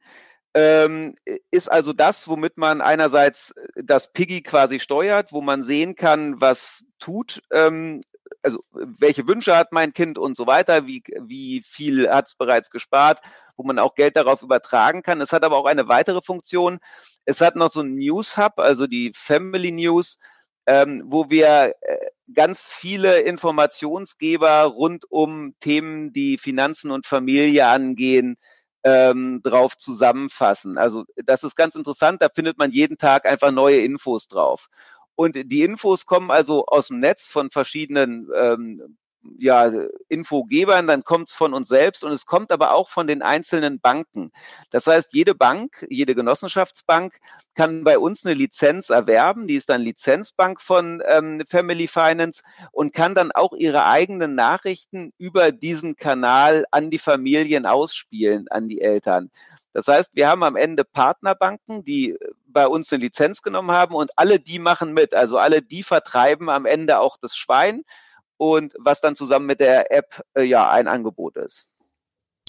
ähm, 0.54 1.16
ist 1.52 1.72
also 1.72 1.94
das, 1.94 2.28
womit 2.28 2.58
man 2.58 2.82
einerseits 2.82 3.56
das 3.76 4.12
Piggy 4.14 4.42
quasi 4.42 4.80
steuert, 4.80 5.34
wo 5.34 5.42
man 5.42 5.64
sehen 5.64 5.96
kann, 5.96 6.40
was 6.40 6.86
tut, 7.00 7.42
ähm, 7.52 8.02
also 8.44 8.64
welche 8.72 9.28
Wünsche 9.28 9.56
hat 9.56 9.72
mein 9.72 9.94
Kind 9.94 10.18
und 10.18 10.38
so 10.38 10.46
weiter, 10.46 10.86
wie, 10.86 11.04
wie 11.22 11.62
viel 11.64 12.10
hat 12.10 12.28
es 12.28 12.36
bereits 12.36 12.70
gespart, 12.70 13.20
wo 13.56 13.64
man 13.64 13.80
auch 13.80 13.96
Geld 13.96 14.16
darauf 14.16 14.42
übertragen 14.42 15.02
kann. 15.02 15.22
Es 15.22 15.34
hat 15.34 15.44
aber 15.44 15.58
auch 15.58 15.66
eine 15.66 15.88
weitere 15.88 16.22
Funktion. 16.22 16.80
Es 17.26 17.42
hat 17.42 17.56
noch 17.56 17.72
so 17.72 17.82
ein 17.82 17.96
News 17.96 18.38
Hub, 18.38 18.60
also 18.60 18.86
die 18.88 19.12
Family 19.16 19.72
News, 19.72 20.20
ähm, 20.66 21.04
wo 21.08 21.30
wir 21.30 21.74
äh, 21.82 21.98
ganz 22.34 22.68
viele 22.68 23.22
Informationsgeber 23.22 24.64
rund 24.64 25.10
um 25.10 25.56
Themen, 25.60 26.14
die 26.14 26.38
Finanzen 26.38 26.92
und 26.92 27.06
Familie 27.06 27.68
angehen, 27.68 28.38
ähm, 28.84 29.42
drauf 29.44 29.78
zusammenfassen. 29.78 30.78
Also 30.78 31.06
das 31.16 31.44
ist 31.44 31.56
ganz 31.56 31.76
interessant, 31.76 32.22
da 32.22 32.30
findet 32.30 32.58
man 32.58 32.72
jeden 32.72 32.98
Tag 32.98 33.26
einfach 33.26 33.52
neue 33.52 33.80
Infos 33.80 34.28
drauf. 34.28 34.68
Und 35.16 35.36
die 35.36 35.64
Infos 35.64 36.06
kommen 36.06 36.32
also 36.32 36.66
aus 36.66 36.88
dem 36.88 37.00
Netz 37.00 37.28
von 37.28 37.50
verschiedenen 37.50 38.30
ähm, 38.36 38.98
ja, 39.38 39.72
Infogebern, 40.10 40.88
dann 40.88 41.04
kommt 41.04 41.30
es 41.30 41.36
von 41.36 41.54
uns 41.54 41.68
selbst 41.68 42.04
und 42.04 42.12
es 42.12 42.26
kommt 42.26 42.52
aber 42.52 42.74
auch 42.74 42.90
von 42.90 43.08
den 43.08 43.22
einzelnen 43.22 43.80
Banken. 43.80 44.32
Das 44.72 44.88
heißt, 44.88 45.14
jede 45.14 45.36
Bank, 45.36 45.86
jede 45.90 46.16
Genossenschaftsbank 46.16 47.20
kann 47.56 47.84
bei 47.84 47.98
uns 47.98 48.26
eine 48.26 48.36
Lizenz 48.36 48.90
erwerben, 48.90 49.48
die 49.48 49.56
ist 49.56 49.70
dann 49.70 49.82
Lizenzbank 49.82 50.62
von 50.62 51.02
ähm, 51.08 51.44
Family 51.48 51.88
Finance 51.88 52.44
und 52.72 52.94
kann 52.94 53.16
dann 53.16 53.32
auch 53.32 53.54
ihre 53.54 53.86
eigenen 53.86 54.36
Nachrichten 54.36 55.14
über 55.18 55.52
diesen 55.52 55.96
Kanal 55.96 56.66
an 56.72 56.90
die 56.90 57.00
Familien 57.00 57.66
ausspielen, 57.66 58.48
an 58.50 58.68
die 58.68 58.82
Eltern. 58.82 59.32
Das 59.74 59.88
heißt, 59.88 60.12
wir 60.14 60.28
haben 60.28 60.44
am 60.44 60.56
Ende 60.56 60.84
Partnerbanken, 60.84 61.84
die 61.84 62.16
bei 62.46 62.68
uns 62.68 62.94
eine 62.94 63.04
Lizenz 63.04 63.42
genommen 63.42 63.72
haben 63.72 63.96
und 63.96 64.12
alle 64.18 64.40
die 64.40 64.60
machen 64.60 64.94
mit. 64.94 65.16
Also 65.16 65.40
alle 65.40 65.64
die 65.64 65.82
vertreiben 65.82 66.50
am 66.50 66.68
Ende 66.68 67.00
auch 67.00 67.18
das 67.18 67.36
Schwein 67.36 67.84
und 68.44 68.74
was 68.78 69.00
dann 69.00 69.16
zusammen 69.16 69.46
mit 69.46 69.62
der 69.62 69.92
App 69.92 70.22
äh, 70.36 70.44
ja 70.44 70.70
ein 70.70 70.90
Angebot 70.90 71.38
ist. 71.38 71.78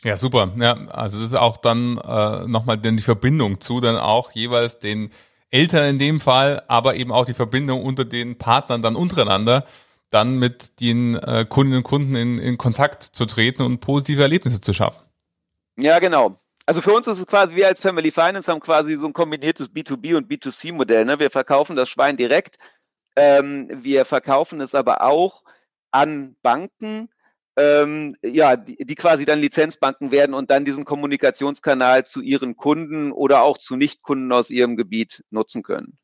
Ja, 0.03 0.17
super. 0.17 0.53
Ja, 0.57 0.75
also 0.89 1.19
das 1.19 1.29
ist 1.29 1.35
auch 1.35 1.57
dann 1.57 1.99
äh, 1.99 2.49
nochmal 2.49 2.79
die 2.79 2.99
Verbindung 2.99 3.61
zu 3.61 3.81
dann 3.81 3.97
auch 3.97 4.33
jeweils 4.33 4.81
den 4.81 5.11
Eltern 5.51 5.89
in 5.89 5.99
dem 6.01 6.21
Fall, 6.21 6.63
aber 6.67 6.97
eben 6.97 7.13
auch 7.13 7.25
die 7.25 7.33
Verbindung 7.33 7.85
unter 7.85 8.05
den 8.05 8.37
Partnern 8.37 8.83
dann 8.83 8.97
untereinander, 8.97 9.65
dann 10.11 10.39
mit 10.39 10.81
den 10.81 11.15
äh, 11.15 11.47
Kundinnen 11.49 11.79
und 11.79 11.85
Kunden 11.85 12.17
in, 12.17 12.39
in 12.39 12.59
Kontakt 12.59 13.05
zu 13.05 13.25
treten 13.25 13.63
und 13.63 13.79
positive 13.79 14.21
Erlebnisse 14.21 14.61
zu 14.61 14.75
schaffen. 14.75 15.03
Ja, 15.77 16.01
genau. 16.01 16.37
Also 16.67 16.81
für 16.81 16.93
uns 16.93 17.07
ist 17.07 17.21
es 17.21 17.27
quasi, 17.27 17.55
wir 17.55 17.69
als 17.69 17.81
Family 17.81 18.11
Finance 18.11 18.51
haben 18.51 18.61
quasi 18.61 18.97
so 18.97 19.07
ein 19.07 19.13
kombiniertes 19.13 19.71
B2B 19.71 20.17
und 20.17 20.31
B2C-Modell. 20.31 21.05
Ne? 21.05 21.21
Wir 21.21 21.31
verkaufen 21.31 21.77
das 21.77 21.89
Schwein 21.89 22.17
direkt, 22.17 22.59
ähm, 23.17 23.69
wir 23.73 24.05
verkaufen 24.05 24.61
es 24.61 24.75
aber 24.75 25.03
auch 25.03 25.45
an 25.95 26.37
Banken, 26.43 27.09
ähm, 27.57 28.17
ja, 28.23 28.57
die, 28.57 28.77
die 28.77 28.95
quasi 28.97 29.25
dann 29.25 29.39
Lizenzbanken 29.39 30.11
werden 30.11 30.35
und 30.35 30.51
dann 30.51 30.65
diesen 30.65 30.85
Kommunikationskanal 30.85 32.05
zu 32.05 32.21
ihren 32.21 32.57
Kunden 32.57 33.13
oder 33.13 33.43
auch 33.43 33.59
zu 33.59 33.77
Nichtkunden 33.77 34.33
aus 34.33 34.51
ihrem 34.51 34.77
Gebiet 34.77 35.25
nutzen 35.31 35.63
können. 35.63 35.97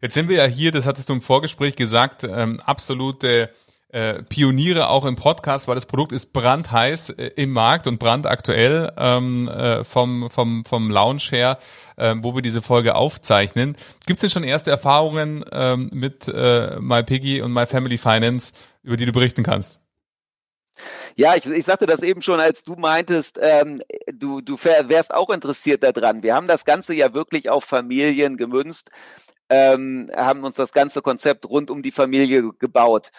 Jetzt 0.00 0.14
sind 0.14 0.28
wir 0.28 0.36
ja 0.36 0.46
hier, 0.46 0.70
das 0.70 0.86
hattest 0.86 1.08
du 1.08 1.14
im 1.14 1.22
Vorgespräch 1.22 1.74
gesagt, 1.74 2.24
ähm, 2.24 2.60
absolute 2.64 3.50
äh, 3.88 4.22
Pioniere 4.22 4.88
auch 4.88 5.04
im 5.04 5.16
Podcast, 5.16 5.68
weil 5.68 5.74
das 5.74 5.86
Produkt 5.86 6.12
ist 6.12 6.32
brandheiß 6.32 7.10
äh, 7.10 7.30
im 7.36 7.52
Markt 7.52 7.86
und 7.86 7.98
brandaktuell 7.98 8.92
ähm, 8.96 9.48
äh, 9.48 9.84
vom, 9.84 10.28
vom, 10.30 10.64
vom 10.64 10.90
Launch 10.90 11.30
her, 11.32 11.58
äh, 11.96 12.14
wo 12.18 12.34
wir 12.34 12.42
diese 12.42 12.62
Folge 12.62 12.94
aufzeichnen. 12.94 13.76
Gibt 14.06 14.18
es 14.18 14.20
denn 14.22 14.30
schon 14.30 14.44
erste 14.44 14.70
Erfahrungen 14.70 15.44
ähm, 15.52 15.90
mit 15.92 16.28
äh, 16.28 16.78
MyPiggy 16.80 17.42
und 17.42 17.52
My 17.52 17.66
Family 17.66 17.96
Finance, 17.96 18.52
über 18.86 18.96
die 18.96 19.04
du 19.04 19.12
berichten 19.12 19.42
kannst? 19.42 19.80
Ja, 21.16 21.34
ich, 21.34 21.46
ich 21.46 21.64
sagte 21.64 21.86
das 21.86 22.02
eben 22.02 22.22
schon, 22.22 22.40
als 22.40 22.62
du 22.62 22.74
meintest, 22.76 23.38
ähm, 23.40 23.82
du, 24.12 24.40
du 24.40 24.56
wärst 24.62 25.12
auch 25.12 25.30
interessiert 25.30 25.82
daran. 25.82 26.22
Wir 26.22 26.34
haben 26.34 26.46
das 26.46 26.64
Ganze 26.64 26.94
ja 26.94 27.14
wirklich 27.14 27.50
auf 27.50 27.64
Familien 27.64 28.36
gemünzt, 28.36 28.90
ähm, 29.48 30.10
haben 30.14 30.44
uns 30.44 30.56
das 30.56 30.72
ganze 30.72 31.02
Konzept 31.02 31.46
rund 31.46 31.70
um 31.70 31.82
die 31.82 31.90
Familie 31.90 32.52
gebaut. 32.58 33.10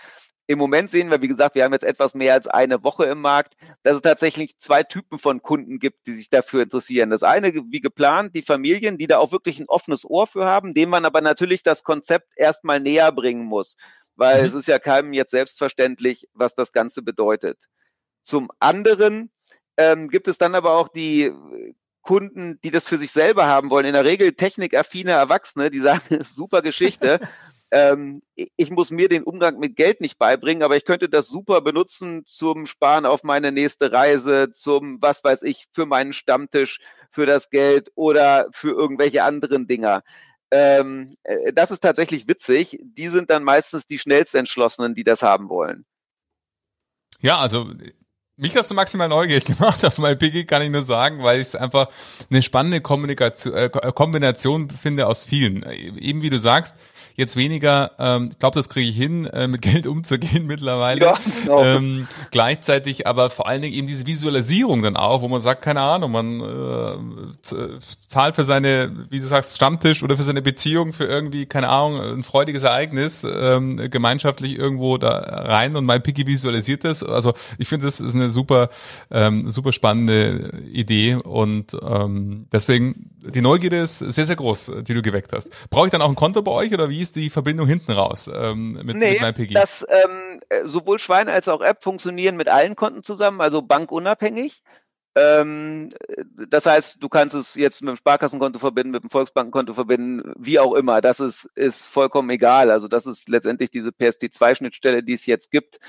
Im 0.50 0.60
Moment 0.60 0.90
sehen 0.90 1.12
wir, 1.12 1.22
wie 1.22 1.28
gesagt, 1.28 1.56
wir 1.56 1.66
haben 1.66 1.74
jetzt 1.74 1.84
etwas 1.84 2.14
mehr 2.14 2.34
als 2.34 2.48
eine 2.48 2.82
Woche 2.82 3.04
im 3.06 3.20
Markt, 3.20 3.56
dass 3.84 3.98
es 3.98 4.02
tatsächlich 4.02 4.58
zwei 4.60 4.84
Typen 4.84 5.20
von 5.20 5.42
Kunden 5.42 5.78
gibt, 5.78 6.08
die 6.08 6.14
sich 6.14 6.30
dafür 6.30 6.64
interessieren. 6.64 7.10
Das 7.10 7.24
eine, 7.24 7.54
wie 7.54 7.82
geplant, 7.82 8.34
die 8.34 8.42
Familien, 8.42 8.98
die 8.98 9.08
da 9.08 9.18
auch 9.18 9.34
wirklich 9.34 9.60
ein 9.60 9.68
offenes 9.68 10.06
Ohr 10.06 10.26
für 10.26 10.46
haben, 10.46 10.74
dem 10.74 10.90
man 10.90 11.04
aber 11.04 11.20
natürlich 11.20 11.64
das 11.64 11.84
Konzept 11.84 12.32
erstmal 12.38 12.80
näher 12.80 13.12
bringen 13.12 13.44
muss, 13.44 13.76
weil 14.18 14.42
mhm. 14.42 14.48
es 14.48 14.54
ist 14.54 14.68
ja 14.68 14.80
keinem 14.80 15.14
jetzt 15.14 15.32
selbstverständlich, 15.32 16.28
was 16.34 16.56
das 16.56 16.74
Ganze 16.74 17.02
bedeutet. 17.02 17.58
Zum 18.24 18.52
anderen 18.60 19.32
ähm, 19.78 20.10
gibt 20.10 20.28
es 20.28 20.38
dann 20.38 20.56
aber 20.56 20.74
auch 20.74 20.90
die 20.90 21.32
Kunden, 22.02 22.60
die 22.64 22.72
das 22.72 22.88
für 22.88 22.98
sich 22.98 23.12
selber 23.12 23.48
haben 23.48 23.70
wollen. 23.70 23.86
In 23.86 23.94
der 23.94 24.06
Regel 24.06 24.34
technikaffine 24.34 25.12
Erwachsene, 25.12 25.70
die 25.70 25.80
sagen, 25.80 26.20
super 26.24 26.62
Geschichte. 26.62 27.20
ähm, 27.72 28.22
ich 28.36 28.72
muss 28.72 28.92
mir 28.92 29.10
den 29.10 29.24
Umgang 29.24 29.60
mit 29.60 29.76
Geld 29.76 30.00
nicht 30.02 30.18
beibringen, 30.18 30.64
aber 30.64 30.78
ich 30.78 30.86
könnte 30.86 31.10
das 31.10 31.28
super 31.28 31.62
benutzen 31.62 32.24
zum 32.26 32.66
Sparen 32.66 33.06
auf 33.06 33.24
meine 33.24 33.52
nächste 33.52 33.92
Reise, 33.92 34.52
zum, 34.52 35.02
was 35.02 35.24
weiß 35.24 35.44
ich, 35.44 35.68
für 35.74 35.86
meinen 35.86 36.14
Stammtisch, 36.14 36.80
für 37.12 37.26
das 37.26 37.50
Geld 37.50 37.92
oder 37.96 38.48
für 38.52 38.72
irgendwelche 38.72 39.24
anderen 39.24 39.68
Dinger. 39.68 40.04
Ähm, 40.52 41.10
äh, 41.24 41.52
das 41.54 41.72
ist 41.72 41.82
tatsächlich 41.82 42.28
witzig. 42.28 42.80
Die 42.82 43.10
sind 43.10 43.30
dann 43.30 43.44
meistens 43.44 43.86
die 43.88 44.00
schnellst 44.00 44.36
entschlossenen, 44.36 44.96
die 44.96 45.04
das 45.04 45.22
haben 45.22 45.50
wollen. 45.50 45.86
Ja, 47.20 47.40
also 47.40 47.74
mich 48.38 48.56
hast 48.56 48.70
du 48.70 48.76
maximal 48.76 49.10
neugierig 49.10 49.46
gemacht 49.46 49.84
auf 49.86 49.98
mein 49.98 50.18
Piggy, 50.18 50.46
kann 50.46 50.62
ich 50.62 50.70
nur 50.70 50.84
sagen, 50.84 51.24
weil 51.24 51.42
ich 51.42 51.48
es 51.48 51.56
einfach 51.56 51.90
eine 52.30 52.42
spannende 52.42 52.82
Kommunikation, 52.82 53.54
äh, 53.54 53.70
Kombination 53.70 54.70
finde 54.70 55.08
aus 55.08 55.26
vielen. 55.26 55.64
Eben 55.98 56.22
wie 56.22 56.30
du 56.30 56.40
sagst, 56.40 56.78
jetzt 57.18 57.36
weniger, 57.36 57.92
ähm, 57.98 58.30
ich 58.32 58.38
glaube, 58.38 58.56
das 58.56 58.70
kriege 58.70 58.88
ich 58.88 58.96
hin, 58.96 59.26
äh, 59.26 59.48
mit 59.48 59.64
Geld 59.64 59.88
umzugehen 59.88 60.46
mittlerweile. 60.48 61.02
Ja, 61.02 61.20
genau. 61.42 61.64
ähm, 61.64 62.08
gleichzeitig 62.30 63.08
aber 63.08 63.32
vor 63.32 63.48
allen 63.48 63.64
Dingen 63.64 63.74
eben 63.74 63.88
diese 63.88 64.06
Visualisierung 64.06 64.84
dann 64.84 64.96
auch, 64.96 65.22
wo 65.22 65.28
man 65.28 65.42
sagt, 65.42 65.64
keine 65.64 65.82
Ahnung, 65.82 66.12
man 66.12 66.42
äh, 66.42 67.80
zahlt 68.08 68.36
für 68.36 68.46
seine, 68.46 69.08
wie 69.10 69.20
du 69.20 69.26
sagst, 69.26 69.56
Stammtisch 69.56 70.04
oder 70.04 70.16
für 70.16 70.24
seine 70.24 70.44
Beziehung, 70.44 70.94
für 70.94 71.06
irgendwie, 71.06 71.48
keine 71.48 71.70
Ahnung, 71.70 72.00
ein 72.00 72.24
freudiges 72.24 72.62
Ereignis, 72.62 73.26
ähm, 73.26 73.90
gemeinschaftlich 73.90 74.56
irgendwo 74.56 74.98
da 75.00 75.10
rein 75.10 75.76
und 75.76 75.86
mein 75.86 76.04
Piggy 76.04 76.28
visualisiert 76.28 76.84
das. 76.84 77.02
Also 77.02 77.34
ich 77.58 77.68
finde, 77.68 77.88
das 77.88 78.00
ist 78.00 78.14
eine 78.14 78.27
super, 78.30 78.70
ähm, 79.12 79.50
super 79.50 79.72
spannende 79.72 80.52
Idee 80.72 81.16
und 81.16 81.76
ähm, 81.82 82.48
deswegen 82.52 83.12
die 83.20 83.42
Neugierde 83.42 83.78
ist 83.78 84.00
sehr, 84.00 84.26
sehr 84.26 84.36
groß, 84.36 84.72
die 84.82 84.94
du 84.94 85.02
geweckt 85.02 85.34
hast. 85.34 85.70
Brauche 85.70 85.88
ich 85.88 85.92
dann 85.92 86.02
auch 86.02 86.10
ein 86.10 86.16
Konto 86.16 86.42
bei 86.42 86.52
euch 86.52 86.74
oder 86.74 86.90
wie 86.90 87.02
ist 87.02 87.16
die 87.16 87.30
Verbindung 87.30 87.68
hinten 87.68 87.92
raus 87.92 88.30
ähm, 88.34 88.74
mit, 88.84 88.98
nee, 88.98 89.14
mit 89.14 89.22
MyPiggy? 89.22 89.54
Das, 89.54 89.86
ähm, 89.90 90.40
äh, 90.50 90.68
sowohl 90.68 91.00
Schwein 91.00 91.30
als 91.30 91.48
auch 91.48 91.62
App 91.62 91.84
funktionieren 91.84 92.38
mit 92.38 92.48
allen 92.48 92.76
Konten 92.76 93.04
zusammen, 93.04 93.42
also 93.42 93.62
bankunabhängig. 93.62 94.64
Ähm, 95.18 95.90
das 96.48 96.68
heißt, 96.68 96.98
du 97.02 97.10
kannst 97.10 97.36
es 97.36 97.56
jetzt 97.56 97.82
mit 97.82 97.90
dem 97.90 97.96
Sparkassenkonto 97.96 98.60
verbinden, 98.60 98.92
mit 98.92 99.02
dem 99.02 99.10
Volksbankenkonto 99.10 99.74
verbinden, 99.74 100.32
wie 100.38 100.60
auch 100.60 100.76
immer. 100.76 101.02
Das 101.02 101.20
ist, 101.20 101.46
ist 101.56 101.88
vollkommen 101.88 102.30
egal. 102.30 102.70
Also 102.70 102.88
das 102.88 103.08
ist 103.08 103.28
letztendlich 103.28 103.72
diese 103.72 103.90
PSD2-Schnittstelle, 103.90 105.02
die 105.02 105.14
es 105.14 105.26
jetzt 105.26 105.50
gibt, 105.50 105.80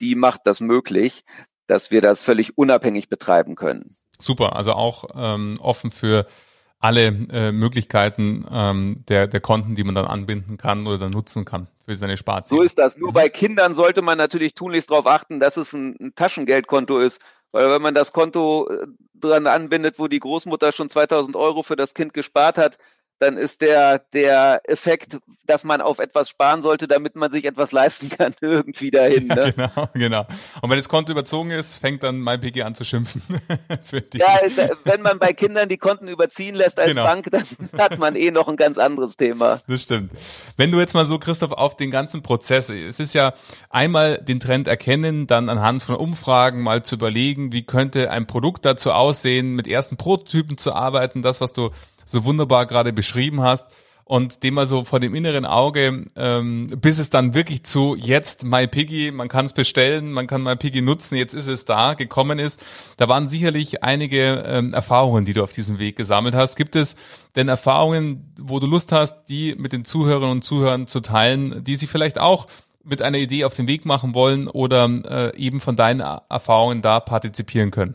die 0.00 0.14
macht 0.14 0.42
das 0.44 0.60
möglich, 0.60 1.24
dass 1.68 1.90
wir 1.90 2.00
das 2.00 2.22
völlig 2.22 2.58
unabhängig 2.58 3.08
betreiben 3.08 3.54
können. 3.54 3.94
Super, 4.18 4.56
also 4.56 4.72
auch 4.72 5.04
ähm, 5.14 5.58
offen 5.62 5.92
für 5.92 6.26
alle 6.80 7.06
äh, 7.06 7.52
Möglichkeiten 7.52 8.46
ähm, 8.50 9.04
der, 9.08 9.26
der 9.26 9.40
Konten, 9.40 9.74
die 9.74 9.84
man 9.84 9.94
dann 9.94 10.06
anbinden 10.06 10.56
kann 10.56 10.86
oder 10.86 10.98
dann 10.98 11.10
nutzen 11.10 11.44
kann 11.44 11.68
für 11.86 11.96
seine 11.96 12.16
Sparziele. 12.16 12.58
So 12.58 12.62
ist 12.62 12.78
das. 12.78 12.96
Nur 12.98 13.12
bei 13.12 13.28
Kindern 13.28 13.74
sollte 13.74 14.02
man 14.02 14.18
natürlich 14.18 14.54
tunlichst 14.54 14.90
darauf 14.90 15.06
achten, 15.06 15.40
dass 15.40 15.56
es 15.56 15.72
ein, 15.72 15.96
ein 16.00 16.14
Taschengeldkonto 16.14 16.98
ist. 16.98 17.20
Weil 17.50 17.70
wenn 17.70 17.82
man 17.82 17.94
das 17.94 18.12
Konto 18.12 18.68
äh, 18.68 18.86
dran 19.14 19.46
anbindet, 19.46 19.98
wo 19.98 20.06
die 20.06 20.20
Großmutter 20.20 20.72
schon 20.72 20.90
2000 20.90 21.36
Euro 21.36 21.62
für 21.62 21.76
das 21.76 21.94
Kind 21.94 22.14
gespart 22.14 22.58
hat, 22.58 22.78
dann 23.18 23.36
ist 23.36 23.60
der, 23.60 24.00
der 24.12 24.60
Effekt, 24.64 25.18
dass 25.46 25.64
man 25.64 25.80
auf 25.80 25.98
etwas 25.98 26.28
sparen 26.28 26.62
sollte, 26.62 26.86
damit 26.86 27.16
man 27.16 27.30
sich 27.32 27.44
etwas 27.44 27.72
leisten 27.72 28.10
kann, 28.10 28.34
irgendwie 28.40 28.90
dahin. 28.90 29.26
Ne? 29.26 29.54
Ja, 29.56 29.68
genau, 29.68 29.88
genau. 29.94 30.26
Und 30.60 30.70
wenn 30.70 30.76
das 30.76 30.88
Konto 30.88 31.12
überzogen 31.12 31.50
ist, 31.50 31.76
fängt 31.76 32.02
dann 32.02 32.20
MyPiggy 32.20 32.62
an 32.62 32.74
zu 32.74 32.84
schimpfen. 32.84 33.22
ja, 34.14 34.40
wenn 34.84 35.02
man 35.02 35.18
bei 35.18 35.32
Kindern 35.32 35.68
die 35.68 35.78
Konten 35.78 36.08
überziehen 36.08 36.54
lässt 36.54 36.78
als 36.78 36.90
genau. 36.90 37.04
Bank, 37.04 37.28
dann 37.30 37.44
hat 37.76 37.98
man 37.98 38.14
eh 38.14 38.30
noch 38.30 38.48
ein 38.48 38.56
ganz 38.56 38.78
anderes 38.78 39.16
Thema. 39.16 39.60
Das 39.66 39.82
stimmt. 39.82 40.12
Wenn 40.56 40.70
du 40.70 40.78
jetzt 40.78 40.94
mal 40.94 41.06
so, 41.06 41.18
Christoph, 41.18 41.52
auf 41.52 41.76
den 41.76 41.90
ganzen 41.90 42.22
Prozess, 42.22 42.70
es 42.70 43.00
ist 43.00 43.14
ja 43.14 43.32
einmal 43.70 44.18
den 44.18 44.40
Trend 44.40 44.68
erkennen, 44.68 45.26
dann 45.26 45.48
anhand 45.48 45.82
von 45.82 45.96
Umfragen 45.96 46.62
mal 46.62 46.82
zu 46.82 46.96
überlegen, 46.96 47.52
wie 47.52 47.64
könnte 47.64 48.10
ein 48.10 48.26
Produkt 48.26 48.64
dazu 48.64 48.92
aussehen, 48.92 49.54
mit 49.54 49.66
ersten 49.66 49.96
Prototypen 49.96 50.58
zu 50.58 50.72
arbeiten, 50.72 51.22
das, 51.22 51.40
was 51.40 51.52
du 51.52 51.70
so 52.08 52.24
wunderbar 52.24 52.66
gerade 52.66 52.92
beschrieben 52.92 53.42
hast 53.42 53.66
und 54.08 54.42
dem 54.42 54.54
mal 54.54 54.66
so 54.66 54.84
vor 54.84 55.00
dem 55.00 55.14
inneren 55.14 55.44
Auge, 55.44 56.06
ähm, 56.16 56.66
bis 56.80 56.98
es 56.98 57.10
dann 57.10 57.34
wirklich 57.34 57.64
zu 57.64 57.94
jetzt 57.94 58.42
MyPiggy, 58.42 59.10
man 59.10 59.28
kann 59.28 59.44
es 59.44 59.52
bestellen, 59.52 60.12
man 60.12 60.26
kann 60.26 60.42
MyPiggy 60.42 60.80
nutzen, 60.80 61.16
jetzt 61.16 61.34
ist 61.34 61.46
es 61.46 61.66
da, 61.66 61.92
gekommen 61.92 62.38
ist. 62.38 62.64
Da 62.96 63.06
waren 63.08 63.28
sicherlich 63.28 63.84
einige 63.84 64.44
ähm, 64.46 64.72
Erfahrungen, 64.72 65.26
die 65.26 65.34
du 65.34 65.42
auf 65.42 65.52
diesem 65.52 65.78
Weg 65.78 65.96
gesammelt 65.96 66.34
hast. 66.34 66.56
Gibt 66.56 66.74
es 66.74 66.96
denn 67.36 67.48
Erfahrungen, 67.48 68.32
wo 68.40 68.60
du 68.60 68.66
Lust 68.66 68.92
hast, 68.92 69.26
die 69.26 69.54
mit 69.58 69.74
den 69.74 69.84
Zuhörerinnen 69.84 70.30
und 70.30 70.42
Zuhörern 70.42 70.86
zu 70.86 71.00
teilen, 71.00 71.62
die 71.62 71.76
sie 71.76 71.86
vielleicht 71.86 72.18
auch 72.18 72.46
mit 72.82 73.02
einer 73.02 73.18
Idee 73.18 73.44
auf 73.44 73.54
den 73.54 73.68
Weg 73.68 73.84
machen 73.84 74.14
wollen 74.14 74.48
oder 74.48 74.88
äh, 74.88 75.36
eben 75.36 75.60
von 75.60 75.76
deinen 75.76 76.00
Erfahrungen 76.00 76.80
da 76.80 77.00
partizipieren 77.00 77.70
können? 77.70 77.94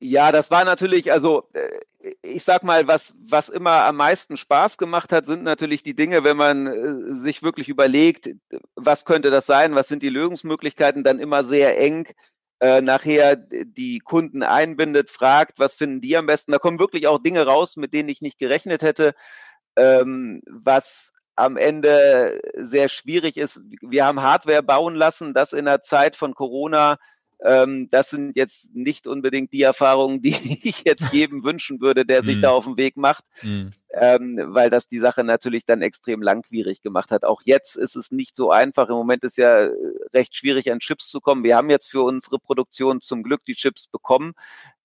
Ja, 0.00 0.32
das 0.32 0.50
war 0.50 0.64
natürlich, 0.64 1.12
also 1.12 1.48
äh, 1.52 2.14
ich 2.22 2.44
sag 2.44 2.62
mal, 2.62 2.86
was, 2.86 3.14
was 3.28 3.48
immer 3.48 3.84
am 3.84 3.96
meisten 3.96 4.36
Spaß 4.36 4.76
gemacht 4.78 5.12
hat, 5.12 5.26
sind 5.26 5.42
natürlich 5.42 5.82
die 5.82 5.94
Dinge, 5.94 6.24
wenn 6.24 6.36
man 6.36 6.66
äh, 6.66 7.14
sich 7.14 7.42
wirklich 7.42 7.68
überlegt, 7.68 8.30
was 8.74 9.04
könnte 9.04 9.30
das 9.30 9.46
sein, 9.46 9.74
was 9.74 9.88
sind 9.88 10.02
die 10.02 10.10
Lösungsmöglichkeiten, 10.10 11.04
dann 11.04 11.20
immer 11.20 11.44
sehr 11.44 11.78
eng 11.78 12.08
äh, 12.60 12.80
nachher 12.82 13.36
die 13.36 13.98
Kunden 14.00 14.42
einbindet, 14.42 15.10
fragt, 15.10 15.58
was 15.58 15.74
finden 15.74 16.00
die 16.00 16.16
am 16.16 16.26
besten. 16.26 16.52
Da 16.52 16.58
kommen 16.58 16.78
wirklich 16.78 17.06
auch 17.06 17.22
Dinge 17.22 17.46
raus, 17.46 17.76
mit 17.76 17.92
denen 17.94 18.08
ich 18.08 18.22
nicht 18.22 18.38
gerechnet 18.38 18.82
hätte, 18.82 19.14
ähm, 19.76 20.42
was 20.48 21.12
am 21.36 21.56
Ende 21.56 22.40
sehr 22.56 22.88
schwierig 22.88 23.36
ist. 23.36 23.60
Wir 23.80 24.06
haben 24.06 24.22
Hardware 24.22 24.62
bauen 24.62 24.94
lassen, 24.94 25.34
das 25.34 25.52
in 25.52 25.64
der 25.64 25.82
Zeit 25.82 26.16
von 26.16 26.34
Corona 26.34 26.98
ähm, 27.44 27.88
das 27.90 28.08
sind 28.08 28.36
jetzt 28.36 28.74
nicht 28.74 29.06
unbedingt 29.06 29.52
die 29.52 29.62
Erfahrungen, 29.62 30.22
die 30.22 30.30
ich 30.64 30.84
jetzt 30.84 31.12
jedem 31.12 31.44
wünschen 31.44 31.80
würde, 31.80 32.06
der 32.06 32.24
sich 32.24 32.38
mm. 32.38 32.42
da 32.42 32.50
auf 32.50 32.64
den 32.64 32.78
Weg 32.78 32.96
macht, 32.96 33.24
mm. 33.42 33.66
ähm, 33.92 34.40
weil 34.48 34.70
das 34.70 34.88
die 34.88 34.98
Sache 34.98 35.22
natürlich 35.24 35.66
dann 35.66 35.82
extrem 35.82 36.22
langwierig 36.22 36.80
gemacht 36.80 37.10
hat. 37.10 37.24
Auch 37.24 37.42
jetzt 37.44 37.76
ist 37.76 37.96
es 37.96 38.10
nicht 38.10 38.34
so 38.34 38.50
einfach. 38.50 38.88
Im 38.88 38.94
Moment 38.94 39.24
ist 39.24 39.36
ja 39.36 39.66
äh, 39.66 39.72
recht 40.14 40.34
schwierig, 40.34 40.72
an 40.72 40.80
Chips 40.80 41.10
zu 41.10 41.20
kommen. 41.20 41.44
Wir 41.44 41.56
haben 41.56 41.68
jetzt 41.68 41.90
für 41.90 42.02
unsere 42.02 42.38
Produktion 42.38 43.02
zum 43.02 43.22
Glück 43.22 43.44
die 43.44 43.54
Chips 43.54 43.88
bekommen. 43.88 44.32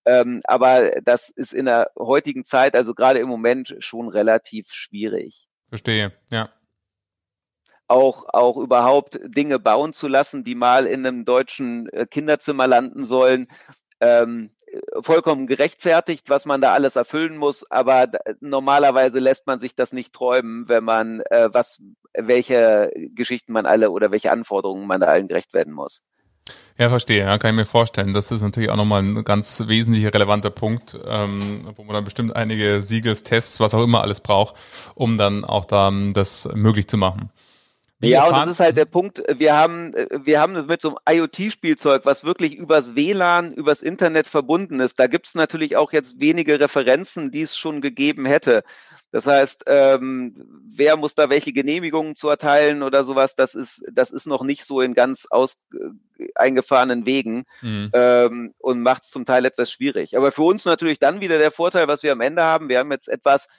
Ähm, 0.05 0.41
aber 0.43 1.01
das 1.01 1.29
ist 1.29 1.53
in 1.53 1.65
der 1.65 1.91
heutigen 1.97 2.43
Zeit, 2.43 2.75
also 2.75 2.93
gerade 2.93 3.19
im 3.19 3.29
Moment, 3.29 3.75
schon 3.79 4.09
relativ 4.09 4.71
schwierig. 4.71 5.47
Verstehe, 5.69 6.11
ja 6.29 6.49
auch, 7.89 8.25
auch 8.29 8.57
überhaupt 8.57 9.19
Dinge 9.23 9.59
bauen 9.59 9.93
zu 9.93 10.07
lassen, 10.07 10.43
die 10.43 10.55
mal 10.55 10.85
in 10.85 11.05
einem 11.05 11.25
deutschen 11.25 11.89
äh, 11.89 12.05
Kinderzimmer 12.05 12.67
landen 12.67 13.03
sollen. 13.03 13.47
Ähm, 13.99 14.51
vollkommen 15.01 15.47
gerechtfertigt, 15.47 16.29
was 16.29 16.45
man 16.45 16.61
da 16.61 16.73
alles 16.73 16.95
erfüllen 16.95 17.37
muss, 17.37 17.69
aber 17.71 18.07
normalerweise 18.39 19.19
lässt 19.19 19.47
man 19.47 19.59
sich 19.59 19.75
das 19.75 19.93
nicht 19.93 20.13
träumen, 20.13 20.69
wenn 20.69 20.83
man 20.83 21.21
äh, 21.31 21.49
was, 21.51 21.81
welche 22.13 22.91
Geschichten 23.15 23.51
man 23.51 23.65
alle 23.65 23.89
oder 23.91 24.11
welche 24.11 24.31
Anforderungen 24.31 24.85
man 24.87 25.01
da 25.01 25.07
allen 25.07 25.27
gerecht 25.27 25.53
werden 25.53 25.73
muss. 25.73 26.03
Ja, 26.77 26.89
verstehe. 26.89 27.25
Ja, 27.25 27.37
kann 27.37 27.51
ich 27.51 27.57
mir 27.57 27.65
vorstellen. 27.65 28.13
Das 28.13 28.31
ist 28.31 28.41
natürlich 28.41 28.69
auch 28.69 28.75
nochmal 28.75 29.03
ein 29.03 29.23
ganz 29.23 29.63
wesentlicher, 29.67 30.13
relevanter 30.13 30.49
Punkt, 30.49 30.97
ähm, 31.05 31.69
wo 31.75 31.83
man 31.83 31.93
dann 31.93 32.05
bestimmt 32.05 32.35
einige 32.35 32.81
Siegestests, 32.81 33.59
was 33.59 33.73
auch 33.73 33.83
immer 33.83 34.01
alles 34.01 34.21
braucht, 34.21 34.55
um 34.95 35.17
dann 35.17 35.43
auch 35.45 35.65
da 35.65 35.91
das 36.13 36.47
möglich 36.53 36.87
zu 36.87 36.97
machen. 36.97 37.31
Wie 38.01 38.11
ja, 38.11 38.25
und 38.25 38.33
das 38.33 38.47
ist 38.47 38.59
halt 38.61 38.77
der 38.77 38.85
Punkt, 38.85 39.21
wir 39.27 39.53
haben, 39.53 39.93
wir 39.93 40.39
haben 40.39 40.67
mit 40.67 40.81
so 40.81 40.95
einem 41.05 41.19
IoT-Spielzeug, 41.19 42.05
was 42.05 42.23
wirklich 42.23 42.55
übers 42.55 42.95
WLAN, 42.95 43.53
übers 43.53 43.81
Internet 43.81 44.25
verbunden 44.25 44.79
ist, 44.79 44.99
da 44.99 45.07
gibt's 45.07 45.35
natürlich 45.35 45.75
auch 45.75 45.91
jetzt 45.91 46.17
wenige 46.21 46.61
Referenzen, 46.61 47.29
die 47.29 47.41
es 47.41 47.57
schon 47.57 47.81
gegeben 47.81 48.25
hätte. 48.25 48.63
Das 49.11 49.27
heißt, 49.27 49.63
ähm, 49.67 50.33
wer 50.63 50.95
muss 50.95 51.15
da 51.15 51.29
welche 51.29 51.51
Genehmigungen 51.51 52.15
zu 52.15 52.29
erteilen 52.29 52.83
oder 52.83 53.03
sowas, 53.03 53.35
das 53.35 53.53
ist, 53.53 53.83
das 53.91 54.11
ist 54.11 54.27
noch 54.27 54.43
nicht 54.43 54.63
so 54.63 54.79
in 54.79 54.93
ganz 54.93 55.25
aus, 55.29 55.59
äh, 55.73 56.27
eingefahrenen 56.35 57.05
Wegen 57.05 57.45
mhm. 57.61 57.89
ähm, 57.91 58.53
und 58.59 58.81
macht 58.81 59.03
es 59.03 59.09
zum 59.09 59.25
Teil 59.25 59.43
etwas 59.43 59.71
schwierig. 59.71 60.15
Aber 60.15 60.31
für 60.31 60.43
uns 60.43 60.63
natürlich 60.63 60.99
dann 60.99 61.19
wieder 61.19 61.37
der 61.37 61.51
Vorteil, 61.51 61.89
was 61.89 62.03
wir 62.03 62.13
am 62.13 62.21
Ende 62.21 62.43
haben, 62.43 62.69
wir 62.69 62.79
haben 62.79 62.91
jetzt 62.91 63.09
etwas, 63.09 63.49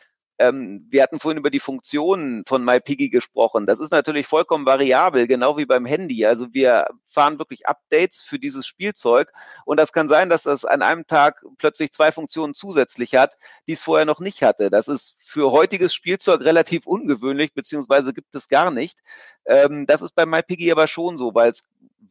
ähm, 0.41 0.87
wir 0.89 1.03
hatten 1.03 1.21
vorhin 1.21 1.39
über 1.39 1.51
die 1.51 1.61
Funktionen 1.61 2.45
von 2.47 2.65
MyPiggy 2.65 3.11
gesprochen. 3.11 3.67
Das 3.67 3.79
ist 3.79 3.93
natürlich 3.93 4.27
vollkommen 4.27 4.65
variabel, 4.65 5.27
genau 5.27 5.59
wie 5.59 5.67
beim 5.67 5.85
Handy. 5.85 6.25
Also 6.25 6.53
wir 6.55 6.87
fahren 7.05 7.39
wirklich 7.39 7.69
Updates 7.69 8.23
für 8.23 8.39
dieses 8.39 8.67
Spielzeug 8.67 9.31
und 9.67 9.79
das 9.79 9.93
kann 9.93 10.09
sein, 10.09 10.31
dass 10.31 10.45
das 10.45 10.65
an 10.65 10.81
einem 10.81 11.07
Tag 11.07 11.45
plötzlich 11.59 11.93
zwei 11.93 12.11
Funktionen 12.11 12.55
zusätzlich 12.55 13.15
hat, 13.15 13.37
die 13.67 13.73
es 13.73 13.83
vorher 13.83 14.07
noch 14.07 14.19
nicht 14.19 14.43
hatte. 14.43 14.71
Das 14.71 14.89
ist 14.89 15.17
für 15.23 15.53
heutiges 15.53 15.93
Spielzeug 15.93 16.41
relativ 16.41 16.87
ungewöhnlich, 16.87 17.53
beziehungsweise 17.53 18.15
gibt 18.15 18.35
es 18.35 18.49
gar 18.49 18.71
nicht. 18.71 18.99
Ähm, 19.45 19.85
das 19.87 20.01
ist 20.01 20.15
bei 20.15 20.25
MyPiggy 20.25 20.73
aber 20.73 20.87
schon 20.87 21.19
so, 21.19 21.35
weil 21.35 21.51
es 21.51 21.63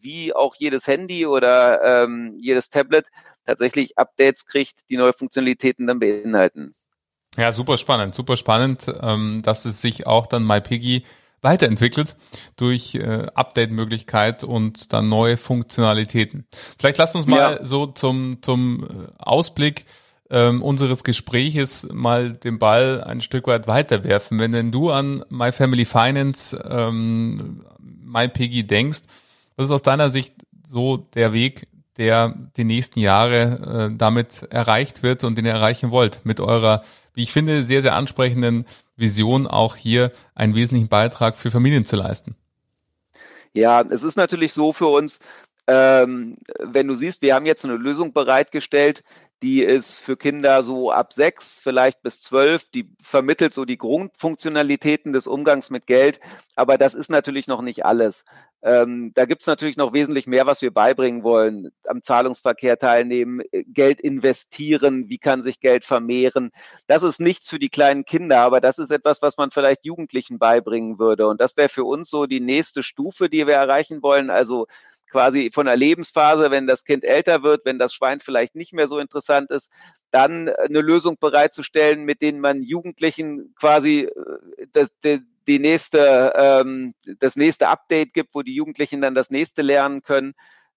wie 0.01 0.35
auch 0.35 0.53
jedes 0.55 0.87
Handy 0.87 1.25
oder 1.25 2.03
ähm, 2.03 2.35
jedes 2.37 2.69
Tablet 2.69 3.07
tatsächlich 3.45 3.97
Updates 3.97 4.45
kriegt, 4.45 4.87
die 4.91 4.97
neue 4.97 5.13
Funktionalitäten 5.13 5.87
dann 5.87 5.99
beinhalten. 5.99 6.75
Ja, 7.39 7.53
super 7.53 7.77
spannend, 7.77 8.15
super 8.15 8.35
spannend, 8.35 8.85
ähm, 9.01 9.41
dass 9.43 9.63
es 9.63 9.81
sich 9.81 10.05
auch 10.05 10.27
dann 10.27 10.45
MyPiggy 10.45 11.03
weiterentwickelt 11.41 12.17
durch 12.57 12.95
äh, 12.95 13.27
Update-Möglichkeit 13.33 14.43
und 14.43 14.91
dann 14.91 15.07
neue 15.07 15.37
Funktionalitäten. 15.37 16.45
Vielleicht 16.77 16.97
lasst 16.97 17.15
uns 17.15 17.27
mal 17.27 17.53
ja. 17.53 17.65
so 17.65 17.87
zum, 17.87 18.41
zum 18.41 18.83
äh, 18.83 18.87
Ausblick 19.19 19.85
ähm, 20.29 20.61
unseres 20.61 21.03
Gespräches 21.05 21.87
mal 21.93 22.33
den 22.33 22.59
Ball 22.59 23.03
ein 23.03 23.21
Stück 23.21 23.47
weit 23.47 23.67
weiterwerfen. 23.67 24.37
Wenn 24.37 24.51
denn 24.51 24.71
du 24.71 24.91
an 24.91 25.23
My 25.29 25.51
Family 25.51 25.85
Finance, 25.85 26.61
ähm, 26.69 27.63
MyPiggy 27.79 28.67
denkst, 28.67 29.03
was 29.55 29.67
ist 29.67 29.71
aus 29.71 29.81
deiner 29.81 30.09
Sicht 30.09 30.33
so 30.67 30.97
der 30.97 31.33
Weg, 31.33 31.67
der 31.97 32.35
die 32.57 32.63
nächsten 32.63 32.99
Jahre 32.99 33.89
äh, 33.91 33.95
damit 33.95 34.43
erreicht 34.49 35.03
wird 35.03 35.23
und 35.23 35.37
den 35.37 35.45
ihr 35.45 35.53
erreichen 35.53 35.91
wollt 35.91 36.21
mit 36.25 36.39
eurer 36.39 36.83
wie 37.19 37.23
ich 37.23 37.33
finde, 37.33 37.63
sehr, 37.63 37.81
sehr 37.81 37.95
ansprechenden 37.95 38.65
Vision 38.95 39.45
auch 39.45 39.75
hier 39.75 40.13
einen 40.35 40.55
wesentlichen 40.55 40.87
Beitrag 40.87 41.35
für 41.35 41.51
Familien 41.51 41.83
zu 41.83 41.97
leisten. 41.97 42.37
Ja, 43.53 43.81
es 43.81 44.03
ist 44.03 44.15
natürlich 44.15 44.53
so 44.53 44.71
für 44.71 44.87
uns, 44.87 45.19
Ähm, 45.71 46.37
wenn 46.59 46.87
du 46.87 46.95
siehst, 46.95 47.21
wir 47.21 47.35
haben 47.35 47.45
jetzt 47.45 47.63
eine 47.63 47.75
Lösung 47.75 48.11
bereitgestellt, 48.11 49.03
die 49.41 49.63
ist 49.63 49.99
für 49.99 50.17
Kinder 50.17 50.63
so 50.63 50.91
ab 50.91 51.13
sechs, 51.13 51.59
vielleicht 51.59 52.01
bis 52.01 52.21
zwölf, 52.21 52.69
die 52.69 52.89
vermittelt 53.01 53.53
so 53.53 53.65
die 53.65 53.77
Grundfunktionalitäten 53.77 55.13
des 55.13 55.27
Umgangs 55.27 55.69
mit 55.69 55.87
Geld, 55.87 56.19
aber 56.55 56.77
das 56.77 56.95
ist 56.95 57.09
natürlich 57.09 57.47
noch 57.47 57.61
nicht 57.61 57.85
alles. 57.85 58.25
Ähm, 58.61 59.13
da 59.15 59.23
gibt 59.23 59.41
es 59.41 59.47
natürlich 59.47 59.77
noch 59.77 59.93
wesentlich 59.93 60.27
mehr, 60.27 60.45
was 60.45 60.61
wir 60.61 60.73
beibringen 60.73 61.23
wollen. 61.23 61.69
Am 61.87 62.03
Zahlungsverkehr 62.03 62.77
teilnehmen, 62.77 63.41
äh, 63.51 63.63
Geld 63.63 64.01
investieren, 64.01 65.07
wie 65.07 65.17
kann 65.17 65.41
sich 65.41 65.61
Geld 65.61 65.85
vermehren. 65.85 66.51
Das 66.85 67.03
ist 67.03 67.21
nichts 67.21 67.49
für 67.49 67.59
die 67.59 67.69
kleinen 67.69 68.03
Kinder, 68.03 68.41
aber 68.41 68.59
das 68.59 68.77
ist 68.77 68.91
etwas, 68.91 69.21
was 69.21 69.37
man 69.37 69.51
vielleicht 69.51 69.85
Jugendlichen 69.85 70.39
beibringen 70.39 70.99
würde. 70.99 71.27
Und 71.29 71.39
das 71.39 71.55
wäre 71.55 71.69
für 71.69 71.85
uns 71.85 72.09
so 72.09 72.25
die 72.25 72.41
nächste 72.41 72.83
Stufe, 72.83 73.29
die 73.29 73.47
wir 73.47 73.55
erreichen 73.55 74.03
wollen. 74.03 74.29
Also 74.29 74.67
quasi 75.09 75.49
von 75.53 75.65
der 75.65 75.75
Lebensphase, 75.75 76.51
wenn 76.51 76.67
das 76.67 76.83
Kind 76.83 77.03
älter 77.03 77.43
wird, 77.43 77.65
wenn 77.65 77.79
das 77.79 77.93
Schwein 77.93 78.19
vielleicht 78.19 78.55
nicht 78.55 78.73
mehr 78.73 78.87
so 78.87 78.99
interessant 78.99 79.51
ist, 79.51 79.71
dann 80.11 80.49
eine 80.49 80.81
Lösung 80.81 81.17
bereitzustellen, 81.19 82.03
mit 82.03 82.21
denen 82.21 82.39
man 82.39 82.63
Jugendlichen 82.63 83.53
quasi 83.59 84.01
äh, 84.01 84.67
das, 84.71 84.89
die, 85.03 85.21
die 85.47 85.59
nächste, 85.59 86.33
ähm, 86.35 86.93
das 87.19 87.35
nächste 87.35 87.67
Update 87.67 88.13
gibt, 88.13 88.35
wo 88.35 88.43
die 88.43 88.55
Jugendlichen 88.55 89.01
dann 89.01 89.15
das 89.15 89.31
nächste 89.31 89.61
lernen 89.61 90.03
können, 90.03 90.33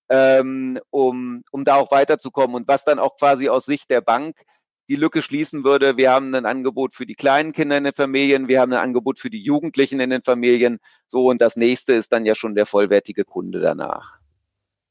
ähm, 0.09 0.81
um, 0.91 1.43
um 1.51 1.65
da 1.65 1.77
auch 1.77 1.91
weiterzukommen 1.91 2.57
und 2.57 2.69
was 2.69 2.85
dann 2.85 2.99
auch 2.99 3.17
quasi 3.17 3.49
aus 3.49 3.67
Sicht 3.67 3.91
der 3.91 4.01
Bank 4.01 4.37
die 4.89 4.97
Lücke 4.97 5.23
schließen 5.23 5.65
würde. 5.65 5.97
Wir 5.97 6.11
haben 6.11 6.35
ein 6.35 6.47
Angebot 6.47 6.95
für 6.95 7.07
die 7.07 7.15
kleinen 7.15 7.53
Kinder 7.53 7.77
in 7.79 7.85
den 7.85 7.95
Familien, 7.95 8.49
wir 8.49 8.61
haben 8.61 8.73
ein 8.73 8.79
Angebot 8.79 9.19
für 9.19 9.31
die 9.31 9.43
Jugendlichen 9.43 10.01
in 10.01 10.11
den 10.11 10.23
Familien. 10.23 10.81
So, 11.07 11.31
und 11.31 11.41
das 11.41 11.57
nächste 11.57 11.95
ist 11.95 12.13
dann 12.13 12.27
ja 12.27 12.35
schon 12.35 12.55
der 12.55 12.67
vollwertige 12.67 13.25
Kunde 13.25 13.61
danach. 13.61 14.22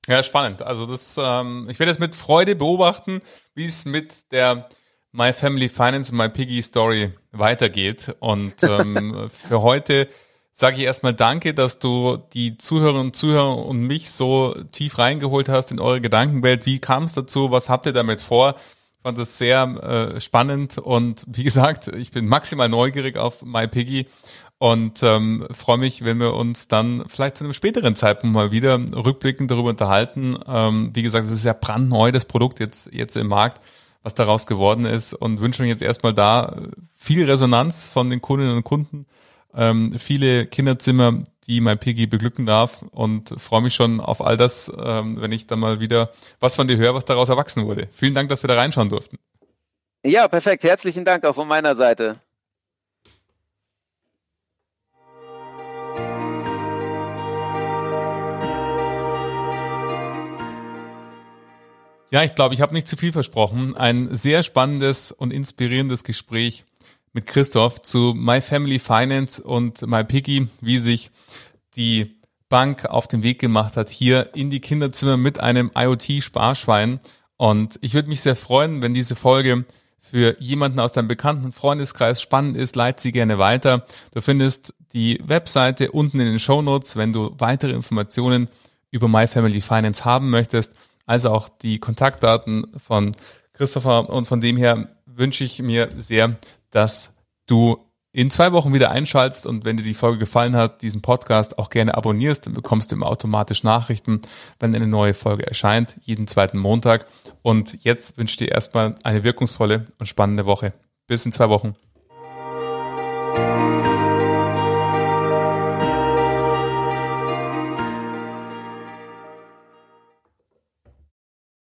Ja, 0.07 0.23
spannend. 0.23 0.61
Also 0.61 0.85
das, 0.85 1.15
ähm, 1.21 1.67
ich 1.69 1.79
werde 1.79 1.91
es 1.91 1.99
mit 1.99 2.15
Freude 2.15 2.55
beobachten, 2.55 3.21
wie 3.53 3.65
es 3.65 3.85
mit 3.85 4.31
der 4.31 4.67
My 5.11 5.33
Family 5.33 5.69
Finance 5.69 6.13
My 6.13 6.29
Piggy 6.29 6.61
Story 6.63 7.13
weitergeht. 7.31 8.15
Und 8.19 8.63
ähm, 8.63 9.29
für 9.29 9.61
heute 9.61 10.07
sage 10.51 10.77
ich 10.77 10.83
erstmal 10.83 11.13
Danke, 11.13 11.53
dass 11.53 11.79
du 11.79 12.17
die 12.33 12.57
Zuhörerinnen 12.57 13.07
und 13.07 13.15
Zuhörer 13.15 13.57
und 13.57 13.81
mich 13.81 14.09
so 14.11 14.55
tief 14.71 14.97
reingeholt 14.97 15.49
hast 15.49 15.71
in 15.71 15.79
eure 15.79 16.01
Gedankenwelt. 16.01 16.65
Wie 16.65 16.79
kam 16.79 17.03
es 17.03 17.13
dazu? 17.13 17.51
Was 17.51 17.69
habt 17.69 17.85
ihr 17.85 17.93
damit 17.93 18.21
vor? 18.21 18.55
Ich 18.97 19.03
fand 19.03 19.17
das 19.17 19.37
sehr 19.37 19.63
äh, 20.15 20.21
spannend 20.21 20.77
und 20.77 21.23
wie 21.27 21.43
gesagt, 21.43 21.87
ich 21.87 22.11
bin 22.11 22.27
maximal 22.27 22.69
neugierig 22.69 23.17
auf 23.17 23.41
My 23.43 23.67
Piggy 23.67 24.07
und 24.61 25.01
ähm, 25.01 25.47
freue 25.51 25.79
mich, 25.79 26.05
wenn 26.05 26.19
wir 26.19 26.35
uns 26.35 26.67
dann 26.67 27.03
vielleicht 27.07 27.37
zu 27.37 27.43
einem 27.43 27.53
späteren 27.53 27.95
Zeitpunkt 27.95 28.35
mal 28.35 28.51
wieder 28.51 28.79
rückblickend 28.93 29.49
darüber 29.49 29.69
unterhalten. 29.69 30.37
Ähm, 30.47 30.91
wie 30.93 31.01
gesagt, 31.01 31.25
es 31.25 31.31
ist 31.31 31.45
ja 31.45 31.53
brandneu, 31.53 32.11
das 32.11 32.25
Produkt 32.25 32.59
jetzt, 32.59 32.93
jetzt 32.93 33.17
im 33.17 33.25
Markt, 33.25 33.59
was 34.03 34.13
daraus 34.13 34.45
geworden 34.45 34.85
ist 34.85 35.15
und 35.15 35.41
wünsche 35.41 35.63
mir 35.63 35.69
jetzt 35.69 35.81
erstmal 35.81 36.13
da 36.13 36.57
viel 36.95 37.27
Resonanz 37.27 37.87
von 37.87 38.11
den 38.11 38.21
Kundinnen 38.21 38.55
und 38.55 38.63
Kunden, 38.63 39.07
ähm, 39.55 39.93
viele 39.97 40.45
Kinderzimmer, 40.45 41.23
die 41.47 41.59
mein 41.59 41.79
Piggy 41.79 42.05
beglücken 42.05 42.45
darf 42.45 42.83
und 42.91 43.33
freue 43.37 43.63
mich 43.63 43.73
schon 43.73 43.99
auf 43.99 44.23
all 44.23 44.37
das, 44.37 44.71
ähm, 44.77 45.19
wenn 45.21 45.31
ich 45.31 45.47
dann 45.47 45.59
mal 45.59 45.79
wieder 45.79 46.11
was 46.39 46.53
von 46.53 46.67
dir 46.67 46.77
höre, 46.77 46.93
was 46.93 47.05
daraus 47.05 47.29
erwachsen 47.29 47.65
wurde. 47.65 47.87
Vielen 47.93 48.13
Dank, 48.13 48.29
dass 48.29 48.43
wir 48.43 48.47
da 48.47 48.57
reinschauen 48.57 48.89
durften. 48.89 49.17
Ja, 50.03 50.27
perfekt. 50.27 50.63
Herzlichen 50.63 51.03
Dank 51.03 51.25
auch 51.25 51.33
von 51.33 51.47
meiner 51.47 51.75
Seite. 51.75 52.19
Ja, 62.13 62.25
ich 62.25 62.35
glaube, 62.35 62.53
ich 62.53 62.59
habe 62.59 62.73
nicht 62.73 62.89
zu 62.89 62.97
viel 62.97 63.13
versprochen. 63.13 63.77
Ein 63.77 64.13
sehr 64.13 64.43
spannendes 64.43 65.13
und 65.13 65.31
inspirierendes 65.31 66.03
Gespräch 66.03 66.65
mit 67.13 67.25
Christoph 67.25 67.81
zu 67.81 68.13
My 68.13 68.41
Family 68.41 68.79
Finance 68.79 69.41
und 69.41 69.87
My 69.87 70.03
Piggy, 70.03 70.49
wie 70.59 70.77
sich 70.77 71.09
die 71.77 72.17
Bank 72.49 72.83
auf 72.83 73.07
den 73.07 73.23
Weg 73.23 73.39
gemacht 73.39 73.77
hat, 73.77 73.87
hier 73.89 74.35
in 74.35 74.49
die 74.49 74.59
Kinderzimmer 74.59 75.15
mit 75.15 75.39
einem 75.39 75.71
IoT-Sparschwein. 75.73 76.99
Und 77.37 77.79
ich 77.81 77.93
würde 77.93 78.09
mich 78.09 78.19
sehr 78.19 78.35
freuen, 78.35 78.81
wenn 78.81 78.93
diese 78.93 79.15
Folge 79.15 79.63
für 79.97 80.35
jemanden 80.41 80.81
aus 80.81 80.91
deinem 80.91 81.07
bekannten 81.07 81.53
Freundeskreis 81.53 82.21
spannend 82.21 82.57
ist, 82.57 82.75
leite 82.75 83.01
sie 83.01 83.13
gerne 83.13 83.37
weiter. 83.37 83.85
Du 84.13 84.19
findest 84.19 84.73
die 84.91 85.21
Webseite 85.23 85.93
unten 85.93 86.19
in 86.19 86.25
den 86.25 86.39
Show 86.39 86.61
Notes, 86.61 86.97
wenn 86.97 87.13
du 87.13 87.33
weitere 87.37 87.71
Informationen 87.71 88.49
über 88.89 89.07
My 89.07 89.27
Family 89.27 89.61
Finance 89.61 90.03
haben 90.03 90.29
möchtest 90.29 90.75
als 91.05 91.25
auch 91.25 91.49
die 91.49 91.79
Kontaktdaten 91.79 92.67
von 92.77 93.11
Christopher. 93.53 94.09
Und 94.09 94.27
von 94.27 94.41
dem 94.41 94.57
her 94.57 94.89
wünsche 95.05 95.43
ich 95.43 95.61
mir 95.61 95.89
sehr, 95.97 96.35
dass 96.71 97.11
du 97.47 97.77
in 98.13 98.29
zwei 98.29 98.51
Wochen 98.51 98.73
wieder 98.73 98.91
einschaltest 98.91 99.45
und 99.45 99.63
wenn 99.63 99.77
dir 99.77 99.83
die 99.83 99.93
Folge 99.93 100.19
gefallen 100.19 100.55
hat, 100.55 100.81
diesen 100.81 101.01
Podcast 101.01 101.57
auch 101.57 101.69
gerne 101.69 101.95
abonnierst, 101.95 102.45
dann 102.45 102.53
bekommst 102.53 102.91
du 102.91 102.95
immer 102.95 103.07
automatisch 103.07 103.63
Nachrichten, 103.63 104.21
wenn 104.59 104.75
eine 104.75 104.87
neue 104.87 105.13
Folge 105.13 105.47
erscheint, 105.47 105.97
jeden 106.01 106.27
zweiten 106.27 106.57
Montag. 106.57 107.05
Und 107.41 107.83
jetzt 107.83 108.17
wünsche 108.17 108.33
ich 108.33 108.37
dir 108.37 108.51
erstmal 108.51 108.95
eine 109.03 109.23
wirkungsvolle 109.23 109.85
und 109.97 110.07
spannende 110.07 110.45
Woche. 110.45 110.73
Bis 111.07 111.25
in 111.25 111.31
zwei 111.31 111.47
Wochen. 111.49 111.75